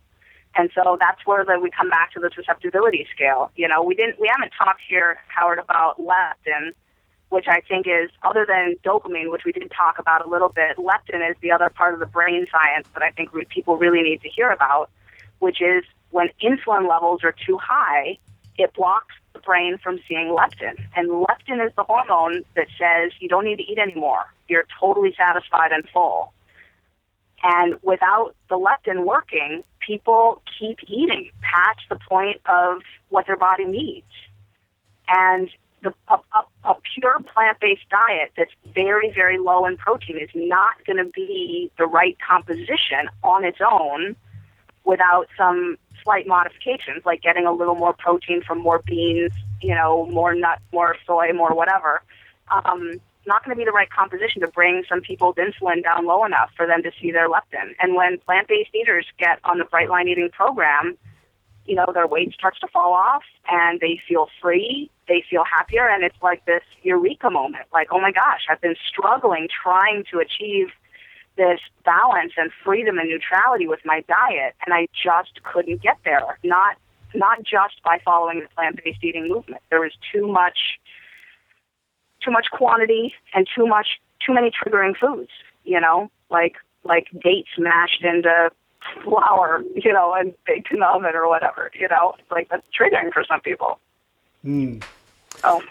[0.58, 3.52] And so that's where the, we come back to the susceptibility scale.
[3.56, 6.72] You know, we didn't we haven't talked here, Howard, about leptin,
[7.30, 10.78] which I think is other than dopamine, which we did talk about a little bit.
[10.78, 14.02] Leptin is the other part of the brain science that I think re- people really
[14.02, 14.90] need to hear about,
[15.40, 18.18] which is when insulin levels are too high,
[18.58, 20.84] it blocks the brain from seeing leptin.
[20.96, 24.26] And leptin is the hormone that says you don't need to eat anymore.
[24.48, 26.34] You're totally satisfied and full.
[27.44, 33.66] And without the leptin working, people keep eating past the point of what their body
[33.66, 34.06] needs.
[35.08, 35.50] And
[35.82, 40.74] the, a, a, a pure plant-based diet that's very, very low in protein is not
[40.86, 44.16] going to be the right composition on its own
[44.84, 49.32] without some slight modifications, like getting a little more protein from more beans,
[49.62, 52.02] you know, more nut, more soy, more whatever.
[52.50, 56.24] Um, not going to be the right composition to bring some people's insulin down low
[56.26, 57.76] enough for them to see their leptin.
[57.80, 60.98] And when plant-based eaters get on the Bright Line Eating program,
[61.66, 65.88] you know, their weight starts to fall off and they feel free, they feel happier,
[65.88, 67.66] and it's like this eureka moment.
[67.74, 70.68] Like, oh my gosh, I've been struggling trying to achieve
[71.36, 76.40] this balance and freedom and neutrality with my diet, and I just couldn't get there.
[76.44, 76.78] Not
[77.14, 79.62] not just by following the plant-based eating movement.
[79.70, 80.58] There was too much
[82.24, 85.30] too much quantity and too much too many triggering foods.
[85.64, 88.52] You know, like like dates mashed into
[89.04, 91.72] flour, you know, and baked in the oven or whatever.
[91.80, 93.80] You know, like that's triggering for some people.
[94.46, 94.84] Mm.
[95.44, 95.62] Oh.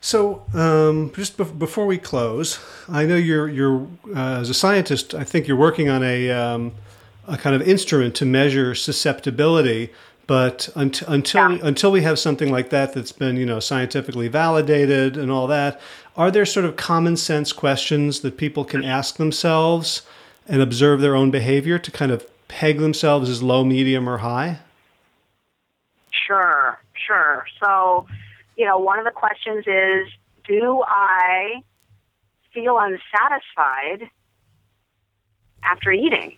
[0.00, 5.14] So, um, just be- before we close, I know you're you're uh, as a scientist.
[5.14, 6.72] I think you're working on a um,
[7.26, 9.90] a kind of instrument to measure susceptibility.
[10.26, 11.58] But un- until Yeah.
[11.62, 15.80] until we have something like that that's been you know scientifically validated and all that,
[16.16, 20.02] are there sort of common sense questions that people can ask themselves
[20.48, 24.58] and observe their own behavior to kind of peg themselves as low, medium, or high?
[26.10, 27.46] Sure, sure.
[27.62, 28.06] So,
[28.56, 30.08] you know, one of the questions is
[30.46, 31.62] do I
[32.52, 34.08] feel unsatisfied
[35.62, 36.36] after eating?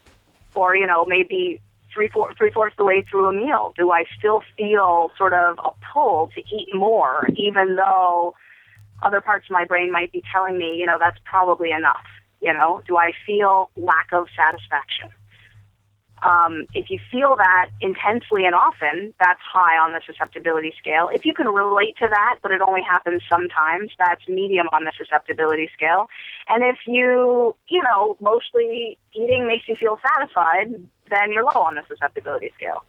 [0.55, 1.61] Or, you know, maybe
[1.99, 3.75] three, four, three fourths the way through a meal?
[3.77, 8.37] Do I still feel sort of a pull to eat more, even though
[9.03, 12.07] other parts of my brain might be telling me, you know, that's probably enough?
[12.41, 15.11] You know, do I feel lack of satisfaction?
[16.23, 21.09] Um, if you feel that intensely and often, that's high on the susceptibility scale.
[21.13, 24.93] If you can relate to that, but it only happens sometimes, that's medium on the
[24.97, 26.09] susceptibility scale.
[26.49, 30.75] And if you, you know, mostly eating makes you feel satisfied,
[31.11, 32.85] then you're low on the susceptibility scale.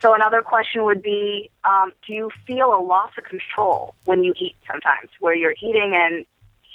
[0.00, 4.32] So another question would be, um, do you feel a loss of control when you
[4.40, 6.24] eat sometimes, where you're eating and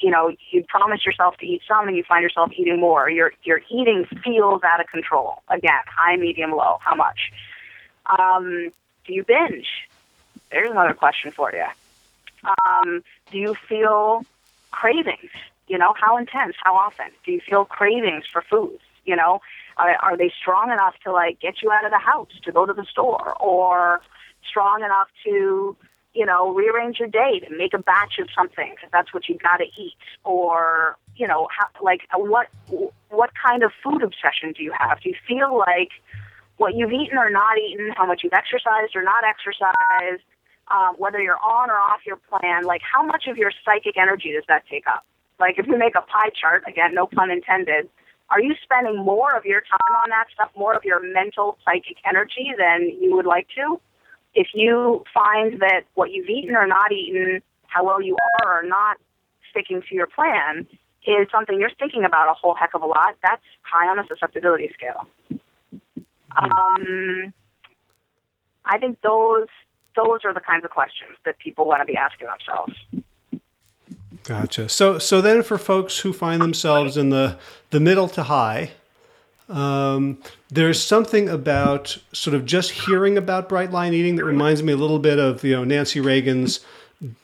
[0.03, 3.09] you know, you promise yourself to eat some and you find yourself eating more.
[3.09, 5.41] Your your eating feels out of control.
[5.47, 6.77] Again, high, medium, low.
[6.81, 7.31] How much?
[8.19, 8.73] Um,
[9.07, 9.67] do you binge?
[10.51, 11.65] There's another question for you.
[12.65, 13.01] Um,
[13.31, 14.25] do you feel
[14.71, 15.31] cravings?
[15.67, 16.55] You know, how intense?
[16.61, 17.07] How often?
[17.25, 18.83] Do you feel cravings for foods?
[19.05, 19.39] You know,
[19.77, 22.65] are, are they strong enough to like get you out of the house to go
[22.65, 24.01] to the store, or
[24.45, 25.77] strong enough to
[26.13, 29.37] you know, rearrange your day to make a batch of something because that's what you
[29.37, 32.47] got to eat, or you know, how, like what
[33.09, 35.01] what kind of food obsession do you have?
[35.01, 35.89] Do you feel like
[36.57, 40.23] what you've eaten or not eaten, how much you've exercised or not exercised,
[40.69, 44.31] um, whether you're on or off your plan, like how much of your psychic energy
[44.33, 45.05] does that take up?
[45.39, 47.89] Like if you make a pie chart, again, no pun intended,
[48.29, 51.97] are you spending more of your time on that stuff, more of your mental psychic
[52.07, 53.79] energy than you would like to?
[54.35, 58.67] If you find that what you've eaten or not eaten, how well you are or
[58.67, 58.97] not
[59.49, 60.67] sticking to your plan,
[61.05, 64.05] is something you're thinking about a whole heck of a lot, that's high on the
[64.07, 65.07] susceptibility scale.
[66.35, 67.33] Um,
[68.65, 69.47] I think those
[69.95, 72.73] those are the kinds of questions that people want to be asking themselves.
[74.23, 74.69] Gotcha.
[74.69, 77.37] So, so then for folks who find themselves in the
[77.69, 78.71] the middle to high,
[79.53, 80.17] um,
[80.49, 84.77] there's something about sort of just hearing about bright line eating that reminds me a
[84.77, 86.59] little bit of you know Nancy Reagan's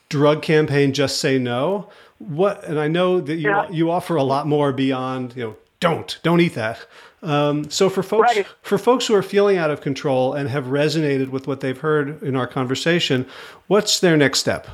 [0.09, 3.69] drug campaign, "Just Say No." What, and I know that you Yeah.
[3.69, 6.79] you offer a lot more beyond you know don't don't eat that.
[7.21, 8.45] Um, so for folks Right.
[8.61, 12.21] for folks who are feeling out of control and have resonated with what they've heard
[12.23, 13.25] in our conversation,
[13.67, 14.67] what's their next step?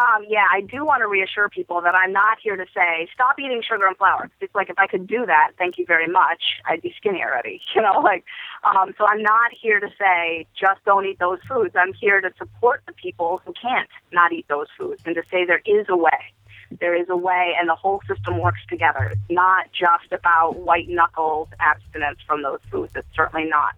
[0.00, 3.38] Um, yeah, I do want to reassure people that I'm not here to say stop
[3.38, 4.30] eating sugar and flour.
[4.40, 7.60] It's like if I could do that, thank you very much, I'd be skinny already.
[7.74, 8.24] You know, like
[8.64, 11.74] um, so I'm not here to say just don't eat those foods.
[11.76, 15.44] I'm here to support the people who can't not eat those foods and to say
[15.44, 16.34] there is a way.
[16.80, 19.10] There is a way, and the whole system works together.
[19.12, 22.92] It's not just about white knuckles abstinence from those foods.
[22.96, 23.74] It's certainly not.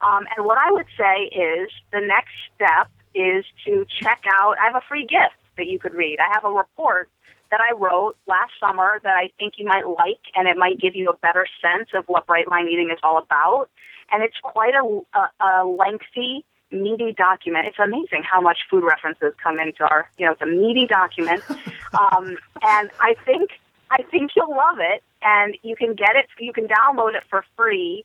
[0.00, 4.56] Um, and what I would say is the next step is to check out.
[4.58, 6.18] I have a free gift that you could read.
[6.20, 7.08] I have a report
[7.50, 10.96] that I wrote last summer that I think you might like, and it might give
[10.96, 13.68] you a better sense of what bright line eating is all about.
[14.10, 17.66] And it's quite a, a, a lengthy meaty document.
[17.66, 21.42] It's amazing how much food references come into our, you know, it's a meaty document.
[21.98, 23.50] um, and I think,
[23.90, 25.02] I think you'll love it.
[25.22, 28.04] And you can get it, you can download it for free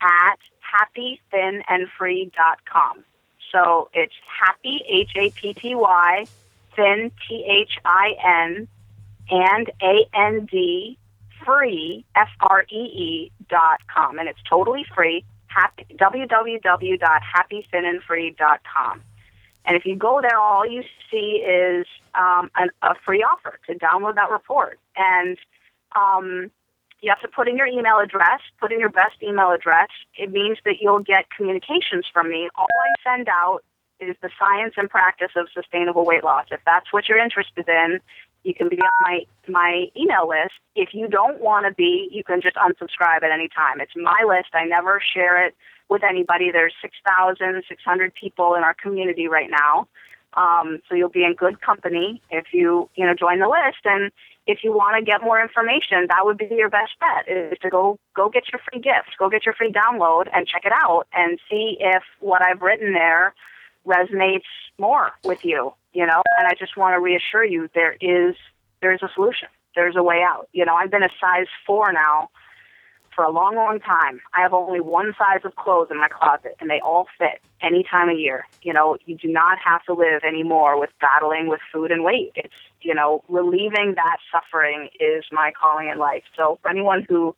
[0.00, 3.04] at happythinandfree.com.
[3.52, 6.26] So it's happy, H A P T Y,
[6.78, 8.14] thin, T H I
[8.46, 8.68] N,
[9.30, 10.96] and A N D,
[11.44, 14.18] free, F R E E dot com.
[14.18, 15.86] And it's totally free, happy.
[19.68, 23.74] And if you go there, all you see is um, an, a free offer to
[23.74, 24.78] download that report.
[24.96, 25.36] And
[25.94, 26.50] um,
[27.00, 29.88] you have to put in your email address, put in your best email address.
[30.16, 32.48] It means that you'll get communications from me.
[32.56, 33.60] All I send out
[34.00, 36.46] is the science and practice of sustainable weight loss.
[36.50, 38.00] If that's what you're interested in,
[38.44, 40.54] you can be on my my email list.
[40.74, 43.80] If you don't want to be, you can just unsubscribe at any time.
[43.80, 44.48] It's my list.
[44.54, 45.54] I never share it
[45.88, 46.50] with anybody.
[46.52, 49.88] There's 6,600 people in our community right now.
[50.34, 53.84] Um, so you'll be in good company if you you know join the list.
[53.84, 54.12] And
[54.46, 57.70] if you want to get more information, that would be your best bet is to
[57.70, 61.06] go go get your free gift, go get your free download, and check it out
[61.12, 63.34] and see if what I've written there
[63.88, 65.72] resonates more with you.
[65.92, 68.36] You know, and I just want to reassure you there is
[68.80, 69.48] there is a solution.
[69.74, 70.48] There's a way out.
[70.52, 72.30] You know, I've been a size four now
[73.18, 74.20] for a long, long time.
[74.32, 77.82] I have only one size of clothes in my closet, and they all fit any
[77.82, 78.46] time of year.
[78.62, 82.30] You know, you do not have to live anymore with battling with food and weight.
[82.36, 86.22] It's, you know, relieving that suffering is my calling in life.
[86.36, 87.34] So for anyone who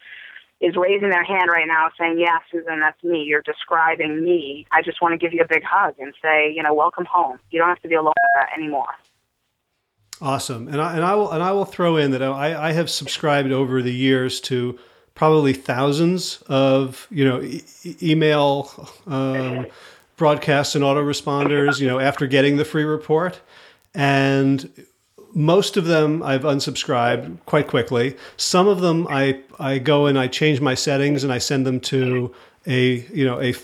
[0.61, 3.23] is raising their hand right now saying, Yeah, Susan, that's me.
[3.23, 4.67] You're describing me.
[4.71, 7.39] I just want to give you a big hug and say, you know, welcome home.
[7.51, 8.95] You don't have to be alone with that anymore.
[10.21, 10.69] Awesome.
[10.69, 13.51] And I, and I will and I will throw in that I, I have subscribed
[13.53, 14.79] over the years to
[15.15, 17.63] probably thousands of you know e-
[18.03, 19.67] email um,
[20.17, 23.41] broadcasts and autoresponders you know after getting the free report
[23.95, 24.71] and
[25.35, 28.17] most of them I've unsubscribed quite quickly.
[28.37, 31.81] Some of them I I go and I change my settings and I send them
[31.81, 32.35] to
[32.67, 33.55] a you know a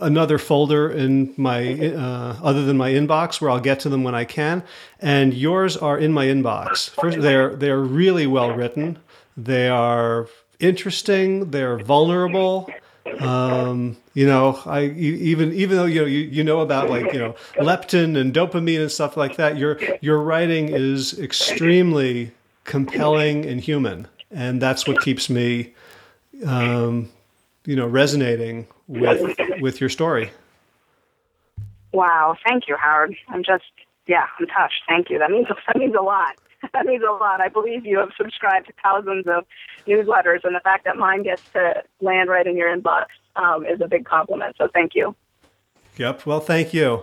[0.00, 4.14] another folder in my uh, other than my inbox where I'll get to them when
[4.14, 4.62] I can.
[5.00, 6.90] And yours are in my inbox.
[6.90, 8.98] First, they're they're really well written.
[9.36, 11.50] They are interesting.
[11.50, 12.70] They're vulnerable.
[13.20, 17.18] Um, you know, I even even though you know you, you know about like you
[17.18, 22.32] know leptin and dopamine and stuff like that, your your writing is extremely
[22.64, 25.74] compelling and human, and that's what keeps me,
[26.46, 27.08] um,
[27.64, 30.30] you know, resonating with with your story.
[31.92, 33.16] Wow, thank you, Howard.
[33.28, 33.64] I'm just
[34.06, 34.82] yeah, I'm touched.
[34.88, 35.18] Thank you.
[35.18, 36.36] That means that means a lot.
[36.72, 37.40] That means a lot.
[37.40, 39.44] I believe you have subscribed to thousands of
[39.86, 43.06] newsletters, and the fact that mine gets to land right in your inbox
[43.36, 44.56] um, is a big compliment.
[44.58, 45.14] So thank you.
[45.96, 46.26] Yep.
[46.26, 47.02] Well, thank you.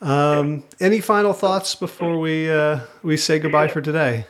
[0.00, 4.26] Um, any final thoughts before we uh, we say goodbye for today?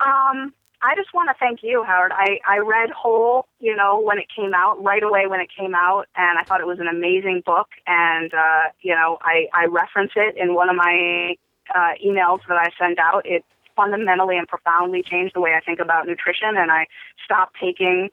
[0.00, 0.52] Um,
[0.82, 2.10] I just want to thank you, Howard.
[2.12, 5.74] I, I read Whole, you know, when it came out, right away when it came
[5.74, 7.68] out, and I thought it was an amazing book.
[7.86, 11.36] And, uh, you know, I, I reference it in one of my
[11.74, 13.44] uh, emails that I send out, it
[13.76, 16.56] fundamentally and profoundly changed the way I think about nutrition.
[16.56, 16.86] And I
[17.24, 18.10] stopped taking,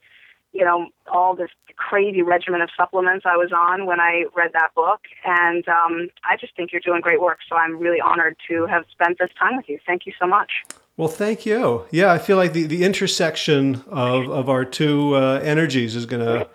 [0.53, 4.73] you know, all this crazy regimen of supplements I was on when I read that
[4.75, 5.01] book.
[5.25, 7.39] And um, I just think you're doing great work.
[7.47, 9.79] So I'm really honored to have spent this time with you.
[9.85, 10.51] Thank you so much.
[10.95, 11.85] Well, thank you.
[11.91, 16.25] Yeah, I feel like the, the intersection of, of our two uh, energies is going
[16.25, 16.49] to,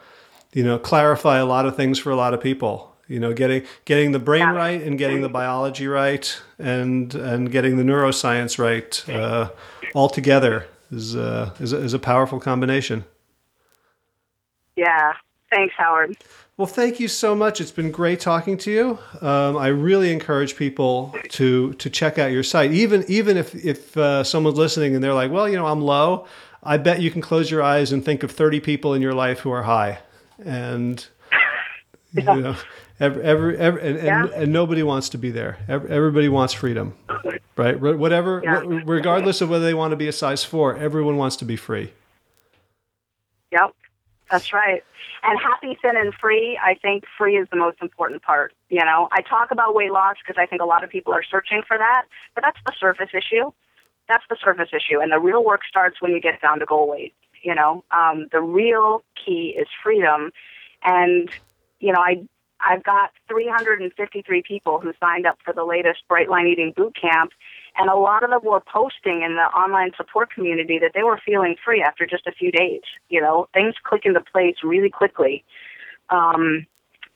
[0.52, 3.62] you know, clarify a lot of things for a lot of people you know getting
[3.84, 9.08] getting the brain right and getting the biology right and and getting the neuroscience right
[9.08, 9.50] uh,
[9.94, 13.04] all together is uh, is a, is a powerful combination.
[14.76, 15.12] Yeah.
[15.50, 16.16] Thanks howard.
[16.56, 17.60] Well thank you so much.
[17.60, 18.98] It's been great talking to you.
[19.26, 22.72] Um, i really encourage people to to check out your site.
[22.72, 26.26] Even even if if uh, someone's listening and they're like well you know i'm low.
[26.64, 29.40] I bet you can close your eyes and think of 30 people in your life
[29.40, 29.98] who are high.
[30.44, 31.04] And
[32.12, 32.56] you know
[33.00, 34.22] Every, every, every and, yeah.
[34.24, 35.58] and, and, nobody wants to be there.
[35.68, 36.94] Everybody wants freedom,
[37.56, 37.80] right?
[37.80, 38.62] Whatever, yeah.
[38.84, 41.92] regardless of whether they want to be a size four, everyone wants to be free.
[43.50, 43.74] Yep,
[44.30, 44.84] that's right.
[45.22, 46.58] And happy, thin, and free.
[46.62, 48.52] I think free is the most important part.
[48.70, 51.22] You know, I talk about weight loss because I think a lot of people are
[51.22, 52.04] searching for that,
[52.34, 53.52] but that's the surface issue.
[54.08, 56.88] That's the surface issue, and the real work starts when you get down to goal
[56.88, 57.14] weight.
[57.42, 60.30] You know, um, the real key is freedom,
[60.82, 61.30] and
[61.78, 62.26] you know, I
[62.68, 67.32] I've got 353 people who signed up for the latest Bright Line Eating Boot Camp,
[67.76, 71.20] and a lot of them were posting in the online support community that they were
[71.24, 72.82] feeling free after just a few days.
[73.08, 75.44] You know, things click into place really quickly.
[76.10, 76.66] Um,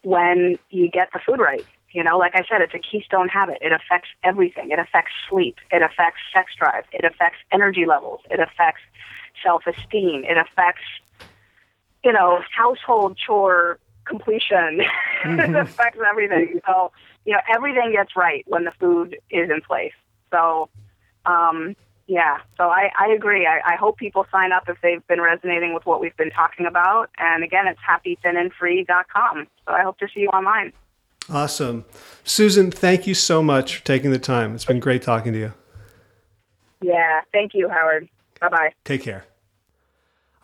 [0.06, 1.66] when you get the food right.
[1.90, 3.58] You know, like I said, it's a keystone habit.
[3.60, 4.70] It affects everything.
[4.70, 5.56] It affects sleep.
[5.72, 6.84] It affects sex drive.
[6.92, 8.20] It affects energy levels.
[8.30, 8.82] It affects
[9.42, 10.22] self esteem.
[10.24, 10.84] It affects,
[12.04, 14.80] you know, household chore completion.
[15.24, 15.56] Mm-hmm.
[15.56, 16.60] it affects everything.
[16.66, 16.92] So,
[17.24, 19.94] you know, everything gets right when the food is in place.
[20.30, 20.68] So,
[21.24, 21.74] um,
[22.06, 23.46] yeah, so I, I agree.
[23.46, 26.66] I, I hope people sign up if they've been resonating with what we've been talking
[26.66, 27.10] about.
[27.18, 29.46] And again, it's happythinandfree.com.
[29.66, 30.72] So I hope to see you online.
[31.28, 31.84] Awesome.
[32.22, 34.54] Susan, thank you so much for taking the time.
[34.54, 35.52] It's been great talking to you.
[36.82, 38.08] Yeah, thank you, Howard.
[38.40, 38.72] Bye bye.
[38.84, 39.24] Take care.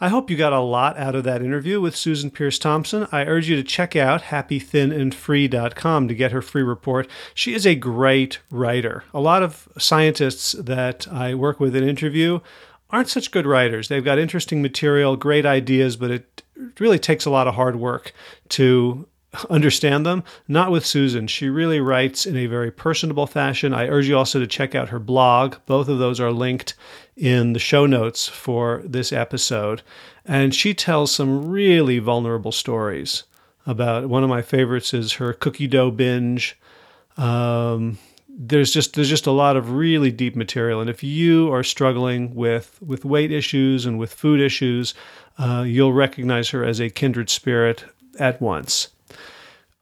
[0.03, 3.07] I hope you got a lot out of that interview with Susan Peirce Thompson.
[3.13, 7.09] I urge you to check out happythinandfree.com to get her free report.
[7.35, 9.05] She is a great writer.
[9.15, 12.41] A lot of scientists that I work with and interview
[12.91, 13.87] aren't such good writers.
[13.87, 16.43] They've got interesting material, great ideas, but it
[16.81, 18.13] really takes a lot of hard work
[18.49, 19.07] to
[19.51, 20.25] understand them.
[20.49, 21.27] Not with Susan.
[21.27, 23.73] She really writes in a very personable fashion.
[23.73, 25.57] I urge you also to check out her blog.
[25.67, 26.75] Both of those are linked
[27.17, 29.83] in the show notes for this episode.
[30.25, 33.25] And she tells some really vulnerable stories
[33.67, 36.59] about one of my favorites is her cookie dough binge.
[37.17, 37.99] Um,
[38.29, 42.35] there's just there's just a lot of really deep material, and if you are struggling
[42.35, 44.95] with with weight issues and with food issues,
[45.39, 47.85] uh, you'll recognize her as a kindred spirit
[48.19, 48.89] at once.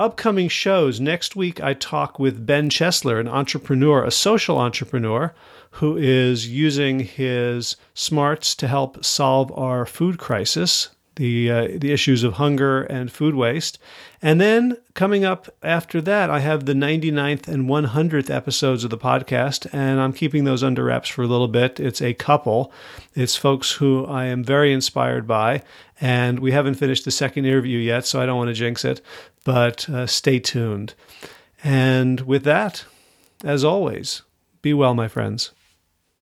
[0.01, 0.98] Upcoming shows.
[0.98, 5.35] Next week, I talk with Ben Chesler, an entrepreneur, a social entrepreneur
[5.72, 10.89] who is using his smarts to help solve our food crisis,
[11.20, 13.78] the, uh, the issues of hunger and food waste.
[14.22, 18.98] And then coming up after that, I have the 99th and 100th episodes of the
[18.98, 21.80] podcast, and I'm keeping those under wraps for a little bit.
[21.80, 22.72] It's a couple,
[23.14, 25.62] it's folks who I am very inspired by,
[26.01, 29.01] and we haven't finished the second interview yet, so I don't want to jinx it
[29.44, 30.94] but uh, stay tuned.
[31.62, 32.84] And with that,
[33.44, 34.22] as always,
[34.62, 35.52] be well, my friends.